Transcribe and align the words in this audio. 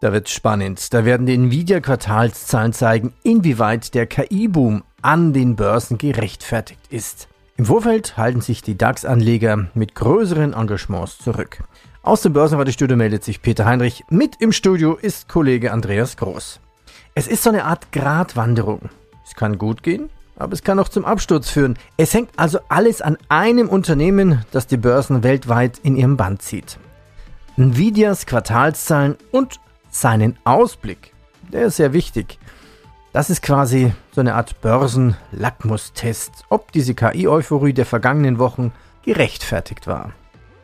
da 0.00 0.12
wird's 0.12 0.32
spannend. 0.32 0.92
Da 0.92 1.04
werden 1.04 1.26
die 1.26 1.34
Nvidia-Quartalszahlen 1.34 2.72
zeigen, 2.72 3.12
inwieweit 3.22 3.94
der 3.94 4.06
KI-Boom 4.06 4.82
an 5.02 5.32
den 5.32 5.56
Börsen 5.56 5.98
gerechtfertigt 5.98 6.80
ist. 6.90 7.28
Im 7.56 7.66
Vorfeld 7.66 8.16
halten 8.16 8.40
sich 8.40 8.62
die 8.62 8.78
DAX-Anleger 8.78 9.68
mit 9.74 9.94
größeren 9.94 10.54
Engagements 10.54 11.18
zurück. 11.18 11.62
Aus 12.02 12.22
dem 12.22 12.32
Börsenratestudio 12.32 12.96
meldet 12.96 13.22
sich 13.22 13.42
Peter 13.42 13.66
Heinrich. 13.66 14.04
Mit 14.08 14.36
im 14.40 14.52
Studio 14.52 14.94
ist 14.94 15.28
Kollege 15.28 15.70
Andreas 15.70 16.16
Groß. 16.16 16.60
Es 17.14 17.26
ist 17.26 17.42
so 17.42 17.50
eine 17.50 17.66
Art 17.66 17.92
Gratwanderung. 17.92 18.88
Es 19.26 19.34
kann 19.34 19.58
gut 19.58 19.82
gehen, 19.82 20.08
aber 20.36 20.54
es 20.54 20.62
kann 20.64 20.78
auch 20.78 20.88
zum 20.88 21.04
Absturz 21.04 21.50
führen. 21.50 21.76
Es 21.98 22.14
hängt 22.14 22.30
also 22.36 22.60
alles 22.70 23.02
an 23.02 23.18
einem 23.28 23.68
Unternehmen, 23.68 24.46
das 24.50 24.66
die 24.66 24.78
Börsen 24.78 25.22
weltweit 25.22 25.78
in 25.82 25.96
ihrem 25.96 26.16
Band 26.16 26.40
zieht. 26.40 26.78
Nvidias 27.58 28.24
Quartalszahlen 28.24 29.16
und 29.30 29.60
seinen 29.90 30.38
Ausblick. 30.44 31.12
Der 31.52 31.66
ist 31.66 31.76
sehr 31.76 31.92
wichtig. 31.92 32.38
Das 33.12 33.28
ist 33.28 33.42
quasi 33.42 33.92
so 34.12 34.20
eine 34.20 34.34
Art 34.34 34.60
Börsen-Lackmustest, 34.60 36.44
ob 36.48 36.70
diese 36.72 36.94
KI-Euphorie 36.94 37.72
der 37.72 37.86
vergangenen 37.86 38.38
Wochen 38.38 38.72
gerechtfertigt 39.04 39.88
war. 39.88 40.12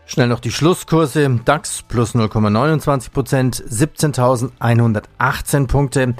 Schnell 0.06 0.28
noch 0.28 0.38
die 0.38 0.52
Schlusskurse. 0.52 1.40
DAX 1.44 1.82
plus 1.82 2.14
0,29%, 2.14 3.68
17.118 3.68 5.66
Punkte. 5.66 6.14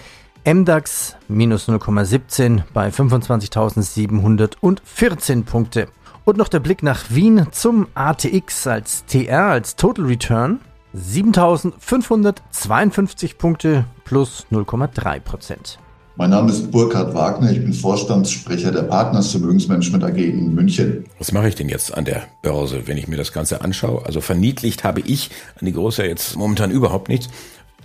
MDAX 0.44 1.14
minus 1.28 1.68
0,17 1.68 2.64
bei 2.72 2.88
25.714 2.88 5.44
Punkte. 5.44 5.86
Und 6.24 6.36
noch 6.36 6.48
der 6.48 6.58
Blick 6.58 6.82
nach 6.82 7.04
Wien 7.10 7.46
zum 7.52 7.86
ATX 7.94 8.66
als 8.66 9.04
TR, 9.06 9.46
als 9.46 9.76
Total 9.76 10.06
Return. 10.06 10.58
7552 10.96 13.36
Punkte 13.36 13.84
plus 14.04 14.46
0,3 14.50 15.20
Prozent. 15.20 15.78
Mein 16.16 16.30
Name 16.30 16.50
ist 16.50 16.70
Burkhard 16.70 17.14
Wagner, 17.14 17.52
ich 17.52 17.60
bin 17.60 17.74
Vorstandssprecher 17.74 18.72
der 18.72 18.84
Partners 18.84 19.30
Vermögensmanagement 19.30 20.02
AG 20.02 20.16
in 20.16 20.54
München. 20.54 21.04
Was 21.18 21.32
mache 21.32 21.48
ich 21.48 21.54
denn 21.54 21.68
jetzt 21.68 21.94
an 21.94 22.06
der 22.06 22.22
Börse, 22.40 22.86
wenn 22.86 22.96
ich 22.96 23.08
mir 23.08 23.18
das 23.18 23.34
Ganze 23.34 23.60
anschaue? 23.60 24.06
Also 24.06 24.22
verniedlicht 24.22 24.84
habe 24.84 25.00
ich 25.00 25.28
an 25.60 25.66
die 25.66 25.74
Große 25.74 26.06
jetzt 26.06 26.36
momentan 26.36 26.70
überhaupt 26.70 27.10
nichts. 27.10 27.28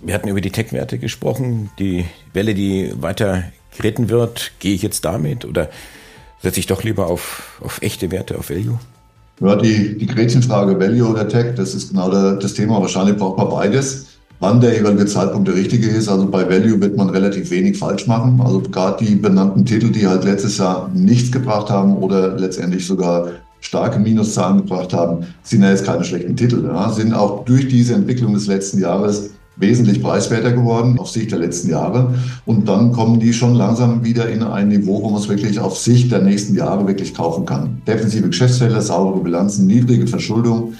Wir 0.00 0.14
hatten 0.14 0.28
über 0.28 0.40
die 0.40 0.50
Tech-Werte 0.50 0.98
gesprochen, 0.98 1.68
die 1.78 2.06
Welle, 2.32 2.54
die 2.54 2.94
weiter 2.96 3.44
geritten 3.76 4.08
wird. 4.08 4.52
Gehe 4.58 4.74
ich 4.74 4.80
jetzt 4.80 5.04
damit 5.04 5.44
oder 5.44 5.68
setze 6.40 6.60
ich 6.60 6.66
doch 6.66 6.82
lieber 6.82 7.08
auf, 7.08 7.60
auf 7.60 7.82
echte 7.82 8.10
Werte, 8.10 8.38
auf 8.38 8.48
Value? 8.48 8.78
Ja, 9.42 9.56
die, 9.56 9.98
die 9.98 10.06
Gretchenfrage 10.06 10.78
Value 10.78 11.08
oder 11.08 11.28
Tech, 11.28 11.54
das 11.56 11.74
ist 11.74 11.90
genau 11.90 12.10
der, 12.10 12.34
das 12.34 12.54
Thema. 12.54 12.80
Wahrscheinlich 12.80 13.16
braucht 13.16 13.38
man 13.38 13.48
beides. 13.50 14.06
Wann 14.38 14.60
der 14.60 14.76
jeweilige 14.76 15.06
Zeitpunkt 15.06 15.48
der 15.48 15.56
richtige 15.56 15.88
ist, 15.88 16.08
also 16.08 16.28
bei 16.28 16.48
Value 16.48 16.80
wird 16.80 16.96
man 16.96 17.10
relativ 17.10 17.50
wenig 17.50 17.78
falsch 17.78 18.06
machen. 18.06 18.40
Also 18.40 18.60
gerade 18.60 19.04
die 19.04 19.16
benannten 19.16 19.64
Titel, 19.64 19.90
die 19.90 20.06
halt 20.06 20.24
letztes 20.24 20.58
Jahr 20.58 20.90
nichts 20.94 21.32
gebracht 21.32 21.70
haben 21.70 21.96
oder 21.96 22.36
letztendlich 22.36 22.86
sogar 22.86 23.28
starke 23.60 23.98
Minuszahlen 23.98 24.58
gebracht 24.58 24.92
haben, 24.92 25.26
sind 25.42 25.62
ja 25.62 25.70
jetzt 25.70 25.84
keine 25.84 26.04
schlechten 26.04 26.36
Titel. 26.36 26.64
Ja. 26.64 26.90
Sind 26.90 27.12
auch 27.12 27.44
durch 27.44 27.68
diese 27.68 27.94
Entwicklung 27.94 28.34
des 28.34 28.46
letzten 28.46 28.80
Jahres 28.80 29.30
wesentlich 29.56 30.02
preiswerter 30.02 30.52
geworden 30.52 30.98
auf 30.98 31.10
Sicht 31.10 31.30
der 31.30 31.38
letzten 31.38 31.70
Jahre. 31.70 32.14
Und 32.46 32.68
dann 32.68 32.92
kommen 32.92 33.20
die 33.20 33.32
schon 33.32 33.54
langsam 33.54 34.04
wieder 34.04 34.28
in 34.28 34.42
ein 34.42 34.68
Niveau, 34.68 35.02
wo 35.02 35.10
man 35.10 35.20
es 35.20 35.28
wirklich 35.28 35.58
auf 35.58 35.78
Sicht 35.78 36.10
der 36.10 36.22
nächsten 36.22 36.54
Jahre 36.54 36.86
wirklich 36.86 37.14
kaufen 37.14 37.44
kann. 37.44 37.82
Defensive 37.86 38.28
Geschäftsfelder, 38.28 38.80
saubere 38.80 39.22
Bilanzen, 39.22 39.66
niedrige 39.66 40.06
Verschuldung. 40.06 40.74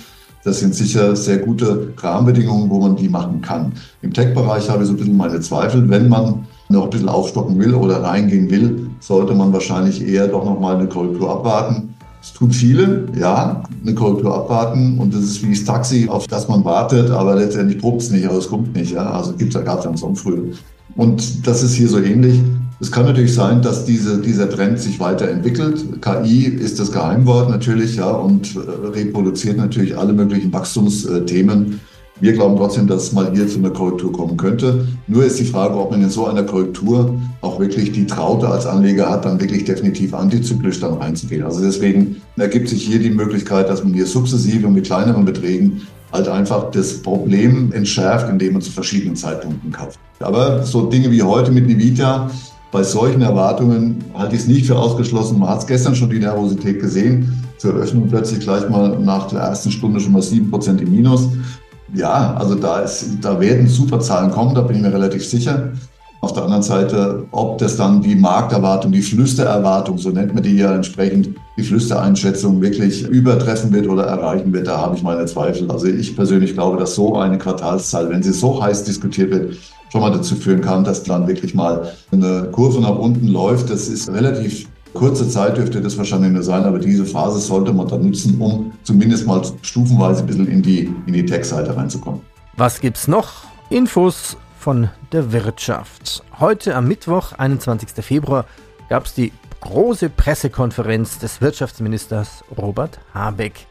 Das 0.45 0.59
sind 0.59 0.75
sicher 0.75 1.15
sehr 1.15 1.39
gute 1.39 1.93
Rahmenbedingungen, 1.99 2.69
wo 2.69 2.81
man 2.81 2.97
die 2.97 3.09
machen 3.09 3.41
kann. 3.43 3.73
Im 4.01 4.13
Tech-Bereich 4.13 4.69
habe 4.69 4.83
ich 4.83 4.89
so 4.89 4.95
ein 4.95 4.97
bisschen 4.97 5.17
meine 5.17 5.41
Zweifel. 5.41 5.89
Wenn 5.89 6.09
man 6.09 6.47
noch 6.69 6.85
ein 6.85 6.91
bisschen 6.91 7.09
aufstocken 7.09 7.59
will 7.61 7.75
oder 7.75 8.03
reingehen 8.03 8.51
will, 8.51 8.91
sollte 8.99 9.35
man 9.35 9.53
wahrscheinlich 9.53 10.03
eher 10.05 10.27
doch 10.27 10.45
noch 10.45 10.59
mal 10.59 10.77
eine 10.77 10.89
Korrektur 10.89 11.31
abwarten 11.31 11.93
es 12.23 12.33
tun 12.33 12.53
viele, 12.53 13.07
ja, 13.19 13.65
eine 13.83 13.95
Korrektur 13.95 14.33
abwarten 14.33 14.97
und 14.99 15.13
das 15.13 15.25
ist 15.25 15.43
wie 15.43 15.53
das 15.53 15.65
Taxi, 15.65 16.09
auf 16.09 16.29
das 16.29 16.47
man 16.47 16.65
wartet, 16.65 17.11
aber 17.11 17.35
letztendlich 17.35 17.79
probt 17.79 18.01
es 18.01 18.11
nicht, 18.11 18.27
aber 18.27 18.39
es 18.39 18.49
kommt 18.49 18.75
nicht. 18.77 18.93
Ja? 18.93 19.11
Also 19.11 19.33
gibt 19.33 19.55
es 19.55 19.65
gab 19.65 19.81
es 19.81 19.87
am 19.87 19.97
Sonntag 19.97 20.23
früher. 20.23 20.43
Und 20.95 21.47
das 21.47 21.65
ist 21.65 21.75
hier 21.75 21.89
so 21.89 21.99
ähnlich. 21.99 22.41
Es 22.81 22.93
kann 22.93 23.07
natürlich 23.07 23.35
sein, 23.35 23.61
dass 23.61 23.85
diese, 23.85 24.21
dieser 24.21 24.49
Trend 24.49 24.79
sich 24.79 25.01
weiterentwickelt. 25.01 26.01
KI 26.01 26.45
ist 26.45 26.79
das 26.79 26.93
Geheimwort 26.93 27.49
natürlich, 27.49 27.97
ja, 27.97 28.11
und 28.11 28.57
äh, 28.57 28.89
reproduziert 28.89 29.57
natürlich 29.57 29.97
alle 29.97 30.13
möglichen 30.13 30.53
Wachstumsthemen 30.53 31.81
wir 32.21 32.33
glauben 32.33 32.57
trotzdem, 32.57 32.87
dass 32.87 33.05
es 33.05 33.13
mal 33.13 33.33
hier 33.33 33.49
zu 33.49 33.59
einer 33.59 33.71
Korrektur 33.71 34.13
kommen 34.13 34.37
könnte. 34.37 34.87
Nur 35.09 35.25
ist 35.25 35.41
die 35.41 35.45
Frage, 35.45 35.75
ob 35.75 35.91
man 35.91 36.03
in 36.03 36.11
so 36.11 36.27
einer 36.27 36.45
Korrektur 36.45 37.15
auch 37.41 37.59
wirklich 37.59 37.93
die 37.93 38.07
Traute 38.07 38.49
als 38.49 38.67
Anleger 38.67 39.11
hat, 39.11 39.25
dann 39.25 39.41
wirklich 39.41 39.65
definitiv 39.65 40.15
antizyklisch 40.15 40.79
dann 40.81 40.95
reinzugehen. 40.95 41.43
Also 41.43 41.63
deswegen 41.63 42.23
ergibt 42.37 42.69
sich 42.69 42.85
hier 42.85 42.99
die 42.99 43.11
Möglichkeit, 43.11 43.69
dass 43.69 43.83
man 43.83 43.93
hier 43.93 44.07
sukzessive 44.07 44.69
mit 44.69 44.87
kleineren 44.87 45.25
Beträgen 45.25 45.83
halt 46.13 46.29
einfach 46.29 46.71
das 46.71 47.03
Problem 47.03 47.73
entschärft, 47.73 48.29
indem 48.29 48.53
man 48.55 48.63
zu 48.63 48.71
verschiedenen 48.71 49.17
Zeitpunkten 49.17 49.73
kauft. 49.73 49.99
Aber 50.21 50.63
so 50.63 50.87
Dinge 50.87 51.11
wie 51.11 51.23
heute 51.23 51.51
mit 51.51 51.69
Nvidia, 51.69 52.31
bei 52.71 52.83
solchen 52.83 53.23
Erwartungen 53.23 54.03
halte 54.15 54.35
ich 54.35 54.43
es 54.43 54.49
nicht 54.49 54.67
für 54.67 54.79
ausgeschlossen. 54.79 55.39
Man 55.39 55.49
hat 55.49 55.61
es 55.61 55.67
gestern 55.67 55.95
schon 55.95 56.11
die 56.11 56.19
Nervosität 56.19 56.81
gesehen. 56.81 57.45
Zur 57.59 57.75
Eröffnung 57.75 58.09
plötzlich 58.09 58.41
gleich 58.41 58.69
mal 58.69 58.99
nach 58.99 59.29
der 59.29 59.41
ersten 59.41 59.71
Stunde 59.71 60.01
schon 60.01 60.13
mal 60.13 60.23
sieben 60.23 60.51
Prozent 60.51 60.81
im 60.81 60.91
Minus. 60.91 61.29
Ja, 61.95 62.35
also 62.35 62.55
da, 62.55 62.81
ist, 62.81 63.19
da 63.21 63.39
werden 63.39 63.69
super 63.69 64.01
Zahlen 64.01 64.31
kommen, 64.31 64.55
da 64.55 64.63
bin 64.63 64.77
ich 64.77 64.83
mir 64.83 64.93
relativ 64.93 65.27
sicher. 65.27 65.73
Auf 66.23 66.33
der 66.33 66.45
anderen 66.45 66.63
Seite, 66.63 67.27
ob 67.33 67.59
das 67.59 67.77
dann 67.77 68.01
die 68.01 68.15
Markterwartung, 68.15 68.93
die 68.93 69.03
Flüstererwartung, 69.03 69.99
so 69.99 70.11
nennt 70.11 70.33
man 70.33 70.43
die 70.43 70.57
ja 70.57 70.73
entsprechend, 70.73 71.31
die 71.59 71.65
Flüstereinschätzung 71.65 72.63
wirklich 72.63 73.03
übertreffen 73.09 73.73
wird 73.73 73.89
oder 73.89 74.05
erreichen 74.05 74.53
wird, 74.53 74.69
da 74.69 74.79
habe 74.79 74.97
ich 74.97 75.03
meine 75.03 75.27
Zweifel. 75.27 75.69
Also 75.69 75.87
ich 75.87 76.15
persönlich 76.15 76.55
glaube, 76.55 76.79
dass 76.79 76.95
so 76.95 77.17
eine 77.17 77.39
Quartalszahl, 77.39 78.09
wenn 78.09 78.23
sie 78.23 78.33
so 78.33 78.63
heiß 78.63 78.85
diskutiert 78.85 79.33
wird, 79.33 79.57
schon 79.91 80.01
mal 80.01 80.13
dazu 80.13 80.37
führen 80.37 80.61
kann, 80.61 80.85
dass 80.85 81.03
dann 81.03 81.27
wirklich 81.27 81.55
mal 81.55 81.93
eine 82.13 82.49
Kurve 82.53 82.81
nach 82.81 82.97
unten 82.97 83.27
läuft. 83.27 83.69
Das 83.69 83.89
ist 83.89 84.09
relativ 84.09 84.69
Kurze 84.95 85.29
Zeit 85.29 85.57
dürfte 85.57 85.81
das 85.81 85.97
wahrscheinlich 85.97 86.33
nur 86.33 86.43
sein, 86.43 86.65
aber 86.65 86.79
diese 86.79 87.05
Phase 87.05 87.39
sollte 87.39 87.73
man 87.73 87.89
dann 87.89 88.05
nutzen, 88.05 88.41
um 88.41 88.73
zumindest 88.83 89.27
mal 89.27 89.43
stufenweise 89.63 90.21
ein 90.21 90.27
bisschen 90.27 90.49
in 90.49 90.63
die, 90.63 90.93
in 91.07 91.13
die 91.13 91.25
Tech-Seite 91.25 91.77
reinzukommen. 91.77 92.21
Was 92.57 92.81
gibt's 92.81 93.09
noch? 93.09 93.45
Infos 93.71 94.37
von 94.59 94.91
der 95.11 95.33
Wirtschaft. 95.33 96.23
Heute 96.39 96.77
am 96.77 96.87
Mittwoch, 96.87 97.33
21. 97.33 98.05
Februar, 98.05 98.45
gab 98.89 99.07
es 99.07 99.15
die 99.15 99.33
große 99.61 100.11
Pressekonferenz 100.11 101.19
des 101.19 101.41
Wirtschaftsministers 101.41 102.45
Robert 102.59 103.01
Habeck. 103.15 103.67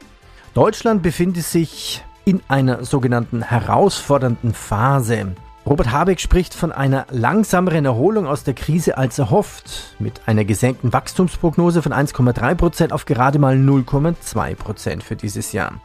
Deutschland 0.53 1.03
befindet 1.03 1.44
sich 1.44 2.03
in 2.26 2.42
einer 2.48 2.84
sogenannten 2.84 3.42
herausfordernden 3.42 4.53
Phase. 4.53 5.36
Robert 5.66 5.92
Habeck 5.92 6.20
spricht 6.20 6.56
von 6.56 6.72
einer 6.72 7.06
langsameren 7.12 7.86
Erholung 7.86 8.26
aus 8.26 8.44
der 8.44 8.56
Krise 8.56 8.98
als 8.98 9.20
erhofft, 9.20 9.96
mit 10.00 10.22
einer 10.26 10.44
gesenkten 10.44 10.92
Wachstumsprognose 10.92 11.84
von 11.84 11.94
1,3 11.94 12.56
Prozent 12.56 12.94
auf 12.94 13.06
gerade 13.06 13.38
mal 13.38 13.56
0,2 13.56 14.56
Prozent 14.56 15.03
für 15.03 15.16
dieses 15.16 15.52
Jahr. 15.52 15.80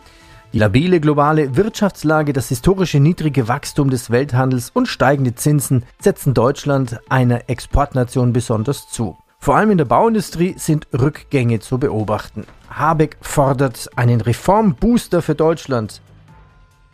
Die 0.54 0.58
labile 0.58 0.98
globale 0.98 1.56
Wirtschaftslage, 1.56 2.32
das 2.32 2.48
historische 2.48 3.00
niedrige 3.00 3.48
Wachstum 3.48 3.90
des 3.90 4.10
Welthandels 4.10 4.70
und 4.70 4.88
steigende 4.88 5.34
Zinsen 5.34 5.84
setzen 6.00 6.32
Deutschland 6.32 6.98
einer 7.10 7.50
Exportnation 7.50 8.32
besonders 8.32 8.88
zu. 8.88 9.18
Vor 9.38 9.56
allem 9.56 9.72
in 9.72 9.78
der 9.78 9.84
Bauindustrie 9.84 10.54
sind 10.56 10.88
Rückgänge 10.98 11.60
zu 11.60 11.76
beobachten. 11.76 12.46
Habeck 12.70 13.18
fordert 13.20 13.90
einen 13.94 14.22
Reformbooster 14.22 15.20
für 15.20 15.34
Deutschland. 15.34 16.00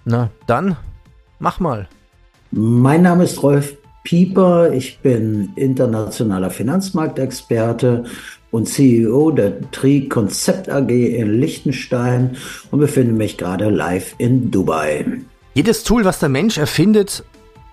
Na, 0.04 0.30
dann 0.48 0.76
mach 1.38 1.60
mal. 1.60 1.88
Mein 2.54 3.00
Name 3.00 3.24
ist 3.24 3.42
Rolf 3.42 3.78
Pieper. 4.04 4.74
Ich 4.74 4.98
bin 4.98 5.54
internationaler 5.56 6.50
Finanzmarktexperte 6.50 8.04
und 8.50 8.68
CEO 8.68 9.30
der 9.30 9.70
Tri 9.70 10.06
Konzept 10.06 10.68
AG 10.68 10.90
in 10.90 11.40
Liechtenstein 11.40 12.36
und 12.70 12.78
befinde 12.78 13.14
mich 13.14 13.38
gerade 13.38 13.70
live 13.70 14.14
in 14.18 14.50
Dubai. 14.50 15.06
Jedes 15.54 15.82
Tool, 15.82 16.04
was 16.04 16.18
der 16.18 16.28
Mensch 16.28 16.58
erfindet, 16.58 17.24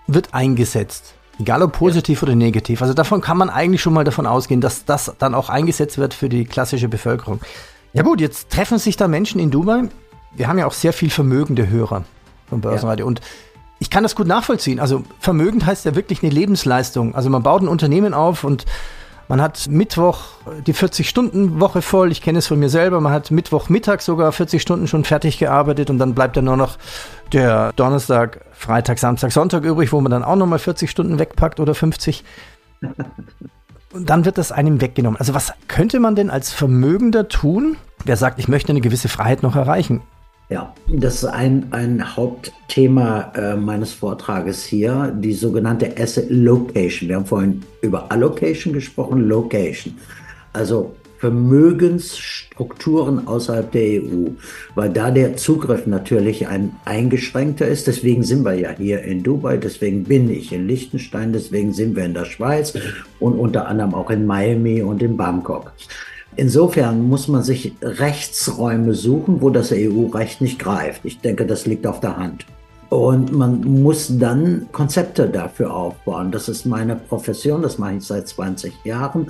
wird 0.06 0.32
eingesetzt. 0.32 1.12
Egal 1.38 1.62
ob 1.62 1.72
positiv 1.72 2.22
ja. 2.22 2.28
oder 2.28 2.34
negativ. 2.34 2.80
Also 2.80 2.94
davon 2.94 3.20
kann 3.20 3.36
man 3.36 3.50
eigentlich 3.50 3.82
schon 3.82 3.92
mal 3.92 4.04
davon 4.04 4.26
ausgehen, 4.26 4.62
dass 4.62 4.86
das 4.86 5.12
dann 5.18 5.34
auch 5.34 5.50
eingesetzt 5.50 5.98
wird 5.98 6.14
für 6.14 6.30
die 6.30 6.46
klassische 6.46 6.88
Bevölkerung. 6.88 7.40
Ja 7.92 8.02
gut, 8.02 8.22
jetzt 8.22 8.48
treffen 8.48 8.78
sich 8.78 8.96
da 8.96 9.08
Menschen 9.08 9.40
in 9.40 9.50
Dubai. 9.50 9.90
Wir 10.34 10.48
haben 10.48 10.58
ja 10.58 10.66
auch 10.66 10.72
sehr 10.72 10.94
viel 10.94 11.10
vermögende 11.10 11.68
Hörer 11.68 12.06
vom 12.48 12.62
Börsenradio. 12.62 13.04
Ja. 13.04 13.08
Und 13.08 13.20
ich 13.80 13.90
kann 13.90 14.02
das 14.04 14.14
gut 14.14 14.28
nachvollziehen. 14.28 14.78
Also 14.78 15.02
vermögend 15.18 15.66
heißt 15.66 15.86
ja 15.86 15.96
wirklich 15.96 16.22
eine 16.22 16.30
Lebensleistung. 16.30 17.14
Also 17.14 17.30
man 17.30 17.42
baut 17.42 17.62
ein 17.62 17.68
Unternehmen 17.68 18.14
auf 18.14 18.44
und 18.44 18.66
man 19.26 19.40
hat 19.40 19.68
Mittwoch 19.68 20.24
die 20.66 20.74
40-Stunden-Woche 20.74 21.82
voll. 21.82 22.12
Ich 22.12 22.20
kenne 22.20 22.40
es 22.40 22.46
von 22.46 22.58
mir 22.58 22.68
selber. 22.68 23.00
Man 23.00 23.12
hat 23.12 23.30
Mittwochmittag 23.30 24.00
sogar 24.00 24.32
40 24.32 24.60
Stunden 24.60 24.86
schon 24.86 25.04
fertig 25.04 25.38
gearbeitet 25.38 25.88
und 25.88 25.98
dann 25.98 26.14
bleibt 26.14 26.36
ja 26.36 26.42
nur 26.42 26.56
noch 26.56 26.76
der 27.32 27.72
Donnerstag, 27.74 28.44
Freitag, 28.52 28.98
Samstag, 28.98 29.32
Sonntag 29.32 29.64
übrig, 29.64 29.92
wo 29.92 30.00
man 30.00 30.10
dann 30.10 30.24
auch 30.24 30.36
nochmal 30.36 30.58
40 30.58 30.90
Stunden 30.90 31.18
wegpackt 31.18 31.58
oder 31.58 31.74
50. 31.74 32.22
Und 33.92 34.08
dann 34.08 34.24
wird 34.24 34.38
das 34.38 34.52
einem 34.52 34.80
weggenommen. 34.80 35.18
Also 35.18 35.34
was 35.34 35.52
könnte 35.66 35.98
man 35.98 36.14
denn 36.14 36.30
als 36.30 36.52
Vermögender 36.52 37.26
tun, 37.26 37.76
der 38.06 38.16
sagt, 38.16 38.38
ich 38.38 38.46
möchte 38.46 38.70
eine 38.70 38.80
gewisse 38.80 39.08
Freiheit 39.08 39.42
noch 39.42 39.56
erreichen? 39.56 40.00
Ja, 40.50 40.74
das 40.88 41.22
ist 41.22 41.26
ein, 41.26 41.68
ein 41.70 42.16
Hauptthema 42.16 43.32
äh, 43.36 43.54
meines 43.54 43.92
Vortrages 43.92 44.64
hier, 44.64 45.14
die 45.16 45.32
sogenannte 45.32 45.96
Asset 45.96 46.28
Location. 46.28 47.08
Wir 47.08 47.14
haben 47.16 47.26
vorhin 47.26 47.62
über 47.82 48.10
Allocation 48.10 48.72
gesprochen, 48.72 49.28
Location. 49.28 49.94
Also 50.52 50.96
Vermögensstrukturen 51.18 53.28
außerhalb 53.28 53.70
der 53.70 54.02
EU, 54.02 54.30
weil 54.74 54.90
da 54.90 55.12
der 55.12 55.36
Zugriff 55.36 55.86
natürlich 55.86 56.48
ein 56.48 56.72
eingeschränkter 56.84 57.68
ist. 57.68 57.86
Deswegen 57.86 58.24
sind 58.24 58.44
wir 58.44 58.54
ja 58.54 58.70
hier 58.70 59.02
in 59.02 59.22
Dubai, 59.22 59.56
deswegen 59.58 60.02
bin 60.04 60.30
ich 60.30 60.50
in 60.50 60.66
Liechtenstein, 60.66 61.32
deswegen 61.32 61.72
sind 61.74 61.94
wir 61.94 62.06
in 62.06 62.14
der 62.14 62.24
Schweiz 62.24 62.72
und 63.20 63.34
unter 63.34 63.68
anderem 63.68 63.94
auch 63.94 64.10
in 64.10 64.26
Miami 64.26 64.82
und 64.82 65.00
in 65.02 65.16
Bangkok. 65.16 65.70
Insofern 66.36 67.08
muss 67.08 67.28
man 67.28 67.42
sich 67.42 67.74
Rechtsräume 67.82 68.94
suchen, 68.94 69.40
wo 69.40 69.50
das 69.50 69.72
EU-Recht 69.72 70.40
nicht 70.40 70.58
greift. 70.58 71.04
Ich 71.04 71.20
denke, 71.20 71.44
das 71.46 71.66
liegt 71.66 71.86
auf 71.86 72.00
der 72.00 72.16
Hand. 72.16 72.46
Und 72.88 73.32
man 73.32 73.60
muss 73.60 74.18
dann 74.18 74.68
Konzepte 74.72 75.28
dafür 75.28 75.72
aufbauen. 75.72 76.32
Das 76.32 76.48
ist 76.48 76.66
meine 76.66 76.96
Profession, 76.96 77.62
das 77.62 77.78
mache 77.78 77.94
ich 77.94 78.04
seit 78.04 78.26
20 78.26 78.84
Jahren. 78.84 79.28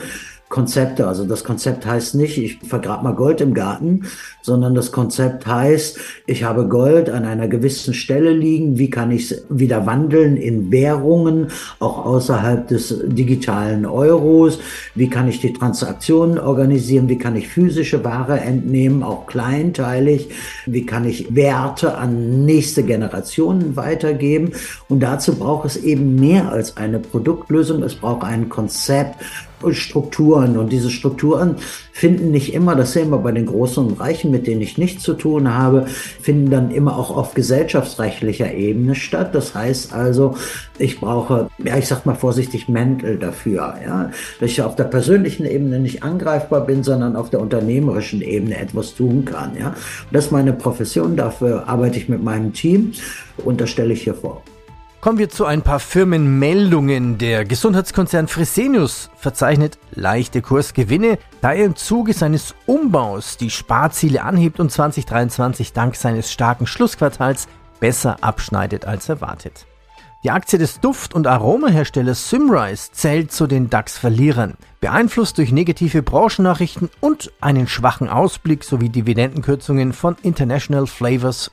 Konzepte. 0.50 1.06
Also 1.06 1.24
das 1.24 1.44
Konzept 1.44 1.86
heißt 1.86 2.16
nicht, 2.16 2.36
ich 2.36 2.58
vergrab 2.58 3.04
mal 3.04 3.14
Gold 3.14 3.40
im 3.40 3.54
Garten, 3.54 4.06
sondern 4.42 4.74
das 4.74 4.90
Konzept 4.90 5.46
heißt, 5.46 5.96
ich 6.26 6.42
habe 6.42 6.66
Gold 6.66 7.08
an 7.08 7.24
einer 7.24 7.46
gewissen 7.46 7.94
Stelle 7.94 8.32
liegen. 8.32 8.76
Wie 8.76 8.90
kann 8.90 9.12
ich 9.12 9.30
es 9.30 9.44
wieder 9.48 9.86
wandeln 9.86 10.36
in 10.36 10.72
Währungen, 10.72 11.52
auch 11.78 12.04
außerhalb 12.04 12.66
des 12.66 13.00
digitalen 13.06 13.86
Euros? 13.86 14.58
Wie 14.96 15.08
kann 15.08 15.28
ich 15.28 15.40
die 15.40 15.52
Transaktionen 15.52 16.40
organisieren? 16.40 17.08
Wie 17.08 17.18
kann 17.18 17.36
ich 17.36 17.46
physische 17.46 18.04
Ware 18.04 18.40
entnehmen, 18.40 19.04
auch 19.04 19.26
kleinteilig? 19.26 20.30
Wie 20.66 20.84
kann 20.84 21.04
ich 21.04 21.32
Werte 21.32 21.96
an 21.96 22.44
nächste 22.44 22.82
Generationen 22.82 23.76
weitergeben? 23.76 24.50
Und 24.88 24.98
dazu 24.98 25.36
braucht 25.36 25.66
es 25.66 25.76
eben 25.76 26.16
mehr 26.16 26.50
als 26.50 26.76
eine 26.76 26.98
Produktlösung. 26.98 27.84
Es 27.84 27.94
braucht 27.94 28.24
ein 28.24 28.48
Konzept, 28.48 29.14
Strukturen. 29.70 30.56
Und 30.56 30.72
diese 30.72 30.90
Strukturen 30.90 31.56
finden 31.92 32.30
nicht 32.30 32.54
immer, 32.54 32.74
das 32.76 32.92
sehen 32.92 33.10
wir 33.10 33.18
bei 33.18 33.32
den 33.32 33.46
Großen 33.46 33.84
und 33.84 34.00
Reichen, 34.00 34.30
mit 34.30 34.46
denen 34.46 34.62
ich 34.62 34.78
nichts 34.78 35.02
zu 35.02 35.14
tun 35.14 35.54
habe, 35.54 35.86
finden 35.86 36.50
dann 36.50 36.70
immer 36.70 36.96
auch 36.96 37.16
auf 37.16 37.34
gesellschaftsrechtlicher 37.34 38.52
Ebene 38.54 38.94
statt. 38.94 39.34
Das 39.34 39.54
heißt 39.54 39.92
also, 39.92 40.36
ich 40.78 41.00
brauche, 41.00 41.50
ja, 41.62 41.76
ich 41.76 41.86
sag 41.86 42.06
mal 42.06 42.14
vorsichtig, 42.14 42.68
Mäntel 42.68 43.18
dafür, 43.18 43.74
ja, 43.84 44.10
dass 44.40 44.50
ich 44.50 44.62
auf 44.62 44.76
der 44.76 44.84
persönlichen 44.84 45.44
Ebene 45.44 45.78
nicht 45.78 46.02
angreifbar 46.02 46.66
bin, 46.66 46.82
sondern 46.82 47.16
auf 47.16 47.30
der 47.30 47.40
unternehmerischen 47.40 48.22
Ebene 48.22 48.58
etwas 48.58 48.94
tun 48.94 49.24
kann, 49.24 49.56
ja. 49.58 49.68
Und 49.68 49.76
das 50.12 50.26
ist 50.26 50.32
meine 50.32 50.52
Profession, 50.52 51.16
dafür 51.16 51.68
arbeite 51.68 51.98
ich 51.98 52.08
mit 52.08 52.22
meinem 52.22 52.52
Team 52.52 52.92
und 53.44 53.60
das 53.60 53.70
stelle 53.70 53.92
ich 53.92 54.02
hier 54.02 54.14
vor. 54.14 54.42
Kommen 55.00 55.16
wir 55.16 55.30
zu 55.30 55.46
ein 55.46 55.62
paar 55.62 55.80
Firmenmeldungen. 55.80 57.16
Der 57.16 57.46
Gesundheitskonzern 57.46 58.28
Fresenius 58.28 59.08
verzeichnet 59.16 59.78
leichte 59.92 60.42
Kursgewinne, 60.42 61.18
da 61.40 61.54
er 61.54 61.64
im 61.64 61.74
Zuge 61.74 62.12
seines 62.12 62.54
Umbaus 62.66 63.38
die 63.38 63.48
Sparziele 63.48 64.22
anhebt 64.22 64.60
und 64.60 64.70
2023 64.70 65.72
dank 65.72 65.96
seines 65.96 66.30
starken 66.30 66.66
Schlussquartals 66.66 67.48
besser 67.80 68.18
abschneidet 68.20 68.84
als 68.84 69.08
erwartet. 69.08 69.64
Die 70.22 70.32
Aktie 70.32 70.58
des 70.58 70.80
Duft- 70.80 71.14
und 71.14 71.26
Aromaherstellers 71.26 72.28
Symrise 72.28 72.92
zählt 72.92 73.32
zu 73.32 73.46
den 73.46 73.70
DAX-Verlierern, 73.70 74.58
beeinflusst 74.78 75.38
durch 75.38 75.50
negative 75.50 76.02
Branchennachrichten 76.02 76.90
und 77.00 77.32
einen 77.40 77.68
schwachen 77.68 78.10
Ausblick 78.10 78.64
sowie 78.64 78.90
Dividendenkürzungen 78.90 79.94
von 79.94 80.16
International 80.22 80.86
Flavors 80.86 81.50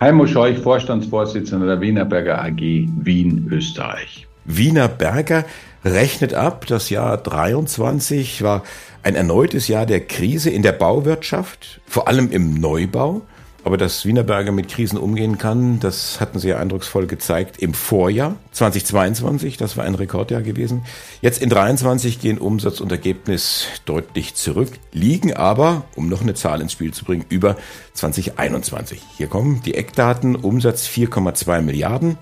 Heimo 0.00 0.28
Scheuch, 0.28 0.58
Vorstandsvorsitzender 0.58 1.66
der 1.66 1.80
Wienerberger 1.80 2.40
AG 2.40 2.60
Wien, 2.60 3.48
Österreich. 3.50 4.28
Wienerberger 4.44 5.44
rechnet 5.84 6.34
ab, 6.34 6.66
das 6.68 6.88
Jahr 6.88 7.16
23 7.16 8.44
war 8.44 8.62
ein 9.02 9.16
erneutes 9.16 9.66
Jahr 9.66 9.86
der 9.86 10.06
Krise 10.06 10.50
in 10.50 10.62
der 10.62 10.70
Bauwirtschaft, 10.70 11.80
vor 11.84 12.06
allem 12.06 12.30
im 12.30 12.54
Neubau. 12.54 13.22
Aber 13.64 13.76
dass 13.76 14.06
Wienerberger 14.06 14.52
mit 14.52 14.68
Krisen 14.68 14.98
umgehen 14.98 15.36
kann, 15.36 15.80
das 15.80 16.20
hatten 16.20 16.38
sie 16.38 16.48
ja 16.48 16.58
eindrucksvoll 16.58 17.06
gezeigt 17.06 17.58
im 17.58 17.74
Vorjahr 17.74 18.36
2022. 18.52 19.56
Das 19.56 19.76
war 19.76 19.84
ein 19.84 19.96
Rekordjahr 19.96 20.42
gewesen. 20.42 20.84
Jetzt 21.20 21.42
in 21.42 21.50
23 21.50 22.20
gehen 22.20 22.38
Umsatz 22.38 22.80
und 22.80 22.92
Ergebnis 22.92 23.66
deutlich 23.84 24.36
zurück, 24.36 24.70
liegen 24.92 25.34
aber, 25.34 25.84
um 25.96 26.08
noch 26.08 26.22
eine 26.22 26.34
Zahl 26.34 26.60
ins 26.60 26.72
Spiel 26.72 26.94
zu 26.94 27.04
bringen, 27.04 27.24
über 27.28 27.56
2021. 27.94 29.02
Hier 29.16 29.26
kommen 29.26 29.60
die 29.64 29.74
Eckdaten. 29.74 30.36
Umsatz 30.36 30.86
4,2 30.86 31.60
Milliarden. 31.60 32.16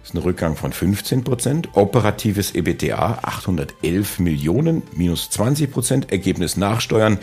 Das 0.00 0.10
ist 0.10 0.14
ein 0.14 0.22
Rückgang 0.22 0.54
von 0.54 0.72
15 0.72 1.24
Prozent. 1.24 1.70
Operatives 1.72 2.54
EBTA 2.54 3.18
811 3.22 4.20
Millionen, 4.20 4.84
minus 4.94 5.30
20 5.30 5.72
Prozent. 5.72 6.12
Ergebnis 6.12 6.56
nachsteuern 6.56 7.18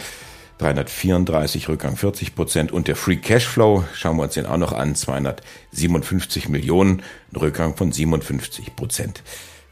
334, 0.64 1.68
Rückgang 1.68 1.98
40 1.98 2.36
Prozent 2.36 2.72
und 2.72 2.88
der 2.88 2.96
Free 2.96 3.18
Cashflow, 3.18 3.84
schauen 3.94 4.16
wir 4.16 4.24
uns 4.24 4.36
den 4.36 4.46
auch 4.46 4.58
noch 4.58 4.72
an, 4.72 4.96
257 4.96 6.48
Millionen, 6.48 7.02
ein 7.34 7.36
Rückgang 7.36 7.76
von 7.76 7.92
57 7.92 8.74
Prozent. 8.74 9.24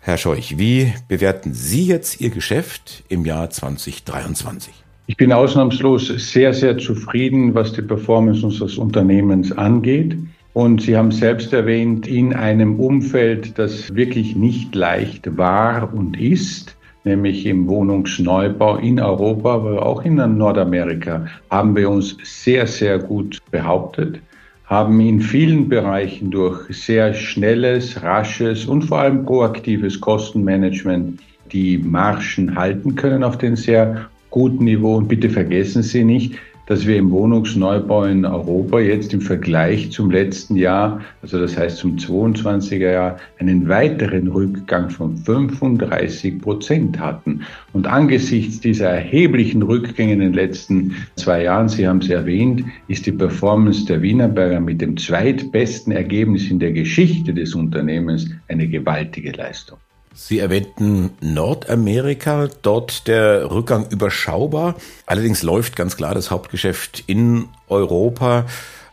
Herr 0.01 0.17
Scheuch, 0.17 0.57
wie 0.57 0.91
bewerten 1.07 1.53
Sie 1.53 1.85
jetzt 1.85 2.19
Ihr 2.19 2.29
Geschäft 2.29 3.03
im 3.07 3.23
Jahr 3.23 3.49
2023? 3.49 4.73
Ich 5.07 5.15
bin 5.15 5.31
ausnahmslos 5.31 6.07
sehr, 6.07 6.53
sehr 6.53 6.77
zufrieden, 6.77 7.55
was 7.55 7.71
die 7.71 7.83
Performance 7.83 8.45
unseres 8.45 8.77
Unternehmens 8.77 9.53
angeht. 9.53 10.17
Und 10.51 10.81
Sie 10.81 10.97
haben 10.97 11.11
selbst 11.11 11.53
erwähnt, 11.53 12.05
in 12.05 12.33
einem 12.33 12.81
Umfeld, 12.81 13.57
das 13.57 13.95
wirklich 13.95 14.35
nicht 14.35 14.75
leicht 14.75 15.37
war 15.37 15.93
und 15.93 16.19
ist, 16.19 16.75
nämlich 17.03 17.45
im 17.45 17.67
Wohnungsneubau 17.67 18.77
in 18.77 18.99
Europa, 18.99 19.55
aber 19.55 19.85
auch 19.85 20.03
in 20.03 20.15
Nordamerika, 20.15 21.25
haben 21.49 21.75
wir 21.75 21.89
uns 21.89 22.17
sehr, 22.23 22.67
sehr 22.67 22.99
gut 22.99 23.39
behauptet, 23.51 24.19
haben 24.65 24.99
in 25.01 25.19
vielen 25.19 25.67
Bereichen 25.67 26.31
durch 26.31 26.65
sehr 26.69 27.13
schnelles, 27.13 28.01
rasches 28.03 28.65
und 28.65 28.83
vor 28.83 28.99
allem 28.99 29.25
proaktives 29.25 29.99
Kostenmanagement 29.99 31.19
die 31.51 31.77
Margen 31.77 32.55
halten 32.55 32.95
können 32.95 33.23
auf 33.23 33.37
den 33.37 33.55
sehr 33.55 34.09
guten 34.29 34.63
Niveau. 34.63 34.95
Und 34.95 35.07
bitte 35.07 35.29
vergessen 35.29 35.83
Sie 35.83 36.03
nicht, 36.03 36.35
dass 36.67 36.87
wir 36.87 36.97
im 36.97 37.11
Wohnungsneubau 37.11 38.05
in 38.05 38.25
Europa 38.25 38.79
jetzt 38.79 39.13
im 39.13 39.21
Vergleich 39.21 39.91
zum 39.91 40.11
letzten 40.11 40.55
Jahr, 40.55 41.01
also 41.21 41.39
das 41.39 41.57
heißt 41.57 41.77
zum 41.77 41.97
22er 41.97 42.91
Jahr, 42.91 43.17
einen 43.39 43.67
weiteren 43.67 44.27
Rückgang 44.27 44.89
von 44.89 45.17
35 45.17 46.41
Prozent 46.41 46.99
hatten. 46.99 47.41
Und 47.73 47.87
angesichts 47.87 48.59
dieser 48.59 48.89
erheblichen 48.89 49.63
Rückgänge 49.63 50.13
in 50.13 50.19
den 50.19 50.33
letzten 50.33 50.95
zwei 51.15 51.43
Jahren, 51.43 51.69
Sie 51.69 51.87
haben 51.87 51.99
es 51.99 52.09
erwähnt, 52.09 52.63
ist 52.87 53.05
die 53.05 53.11
Performance 53.11 53.85
der 53.85 54.01
Wienerberger 54.01 54.59
mit 54.59 54.81
dem 54.81 54.97
zweitbesten 54.97 55.91
Ergebnis 55.91 56.49
in 56.49 56.59
der 56.59 56.71
Geschichte 56.71 57.33
des 57.33 57.55
Unternehmens 57.55 58.29
eine 58.47 58.67
gewaltige 58.67 59.31
Leistung. 59.31 59.77
Sie 60.13 60.39
erwähnten 60.39 61.11
Nordamerika, 61.21 62.49
dort 62.61 63.07
der 63.07 63.49
Rückgang 63.49 63.87
überschaubar. 63.89 64.75
Allerdings 65.05 65.41
läuft 65.41 65.75
ganz 65.77 65.95
klar 65.95 66.13
das 66.13 66.31
Hauptgeschäft 66.31 67.03
in 67.07 67.47
Europa, 67.69 68.45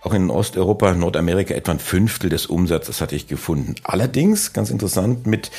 auch 0.02 0.14
in 0.14 0.30
Osteuropa, 0.30 0.94
Nordamerika 0.94 1.54
etwa 1.54 1.72
ein 1.72 1.80
Fünftel 1.80 2.30
des 2.30 2.46
Umsatzes 2.46 3.00
hatte 3.00 3.16
ich 3.16 3.26
gefunden. 3.26 3.74
Allerdings, 3.82 4.52
ganz 4.52 4.70
interessant, 4.70 5.26
mit 5.26 5.50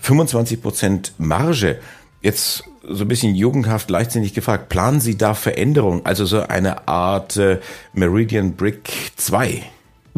25 0.00 0.60
Prozent 0.60 1.12
Marge. 1.18 1.78
Jetzt 2.20 2.64
so 2.82 3.04
ein 3.04 3.08
bisschen 3.08 3.36
jugendhaft, 3.36 3.90
leichtsinnig 3.90 4.34
gefragt, 4.34 4.68
planen 4.68 5.00
Sie 5.00 5.16
da 5.16 5.34
Veränderungen, 5.34 6.04
also 6.04 6.24
so 6.24 6.40
eine 6.40 6.88
Art 6.88 7.36
äh, 7.36 7.60
Meridian 7.92 8.56
Brick 8.56 8.90
2? 9.16 9.62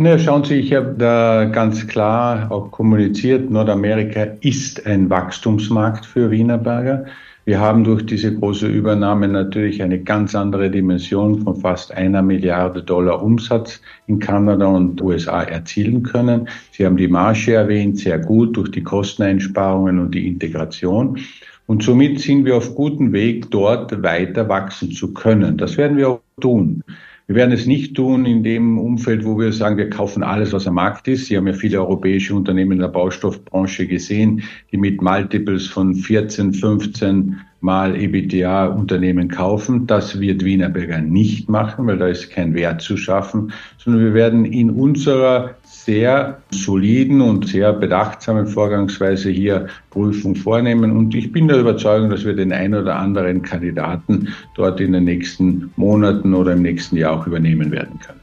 Ne, 0.00 0.18
schauen 0.18 0.44
Sie, 0.44 0.54
ich 0.54 0.72
habe 0.72 0.94
da 0.96 1.44
ganz 1.44 1.86
klar 1.86 2.50
auch 2.50 2.70
kommuniziert, 2.70 3.50
Nordamerika 3.50 4.28
ist 4.40 4.86
ein 4.86 5.10
Wachstumsmarkt 5.10 6.06
für 6.06 6.30
Wienerberger. 6.30 7.04
Wir 7.44 7.60
haben 7.60 7.84
durch 7.84 8.06
diese 8.06 8.34
große 8.34 8.66
Übernahme 8.66 9.28
natürlich 9.28 9.82
eine 9.82 9.98
ganz 9.98 10.34
andere 10.34 10.70
Dimension 10.70 11.42
von 11.42 11.54
fast 11.54 11.92
einer 11.92 12.22
Milliarde 12.22 12.82
Dollar 12.82 13.22
Umsatz 13.22 13.82
in 14.06 14.18
Kanada 14.20 14.68
und 14.68 15.02
USA 15.02 15.42
erzielen 15.42 16.02
können. 16.02 16.48
Sie 16.72 16.86
haben 16.86 16.96
die 16.96 17.06
Marge 17.06 17.52
erwähnt, 17.52 17.98
sehr 17.98 18.20
gut 18.20 18.56
durch 18.56 18.70
die 18.70 18.82
Kosteneinsparungen 18.82 19.98
und 19.98 20.14
die 20.14 20.26
Integration. 20.26 21.18
Und 21.66 21.82
somit 21.82 22.20
sind 22.20 22.46
wir 22.46 22.56
auf 22.56 22.74
gutem 22.74 23.12
Weg, 23.12 23.50
dort 23.50 24.02
weiter 24.02 24.48
wachsen 24.48 24.92
zu 24.92 25.12
können. 25.12 25.58
Das 25.58 25.76
werden 25.76 25.98
wir 25.98 26.08
auch 26.08 26.20
tun. 26.40 26.82
Wir 27.30 27.36
werden 27.36 27.52
es 27.52 27.64
nicht 27.64 27.94
tun 27.94 28.26
in 28.26 28.42
dem 28.42 28.76
Umfeld, 28.76 29.24
wo 29.24 29.38
wir 29.38 29.52
sagen, 29.52 29.76
wir 29.76 29.88
kaufen 29.88 30.24
alles, 30.24 30.52
was 30.52 30.66
am 30.66 30.74
Markt 30.74 31.06
ist. 31.06 31.26
Sie 31.26 31.36
haben 31.36 31.46
ja 31.46 31.52
viele 31.52 31.78
europäische 31.78 32.34
Unternehmen 32.34 32.72
in 32.72 32.78
der 32.80 32.88
Baustoffbranche 32.88 33.86
gesehen, 33.86 34.42
die 34.72 34.76
mit 34.76 35.00
Multiples 35.00 35.68
von 35.68 35.94
14, 35.94 36.52
15 36.52 37.38
mal 37.60 37.94
EBITDA 37.94 38.66
Unternehmen 38.66 39.28
kaufen. 39.28 39.86
Das 39.86 40.18
wird 40.18 40.44
Wienerberger 40.44 41.00
nicht 41.02 41.48
machen, 41.48 41.86
weil 41.86 41.98
da 41.98 42.08
ist 42.08 42.30
kein 42.30 42.52
Wert 42.54 42.80
zu 42.80 42.96
schaffen, 42.96 43.52
sondern 43.78 44.06
wir 44.06 44.14
werden 44.14 44.44
in 44.44 44.68
unserer 44.68 45.54
sehr 45.84 46.40
soliden 46.50 47.20
und 47.20 47.48
sehr 47.48 47.72
bedachtsamen 47.72 48.46
Vorgangsweise 48.46 49.30
hier 49.30 49.66
Prüfung 49.90 50.34
vornehmen. 50.34 50.96
Und 50.96 51.14
ich 51.14 51.32
bin 51.32 51.48
der 51.48 51.58
Überzeugung, 51.58 52.10
dass 52.10 52.24
wir 52.24 52.34
den 52.34 52.52
ein 52.52 52.74
oder 52.74 52.96
anderen 52.96 53.42
Kandidaten 53.42 54.28
dort 54.54 54.80
in 54.80 54.92
den 54.92 55.04
nächsten 55.04 55.72
Monaten 55.76 56.34
oder 56.34 56.52
im 56.52 56.62
nächsten 56.62 56.96
Jahr 56.96 57.12
auch 57.20 57.26
übernehmen 57.26 57.70
werden 57.70 57.98
können. 58.00 58.20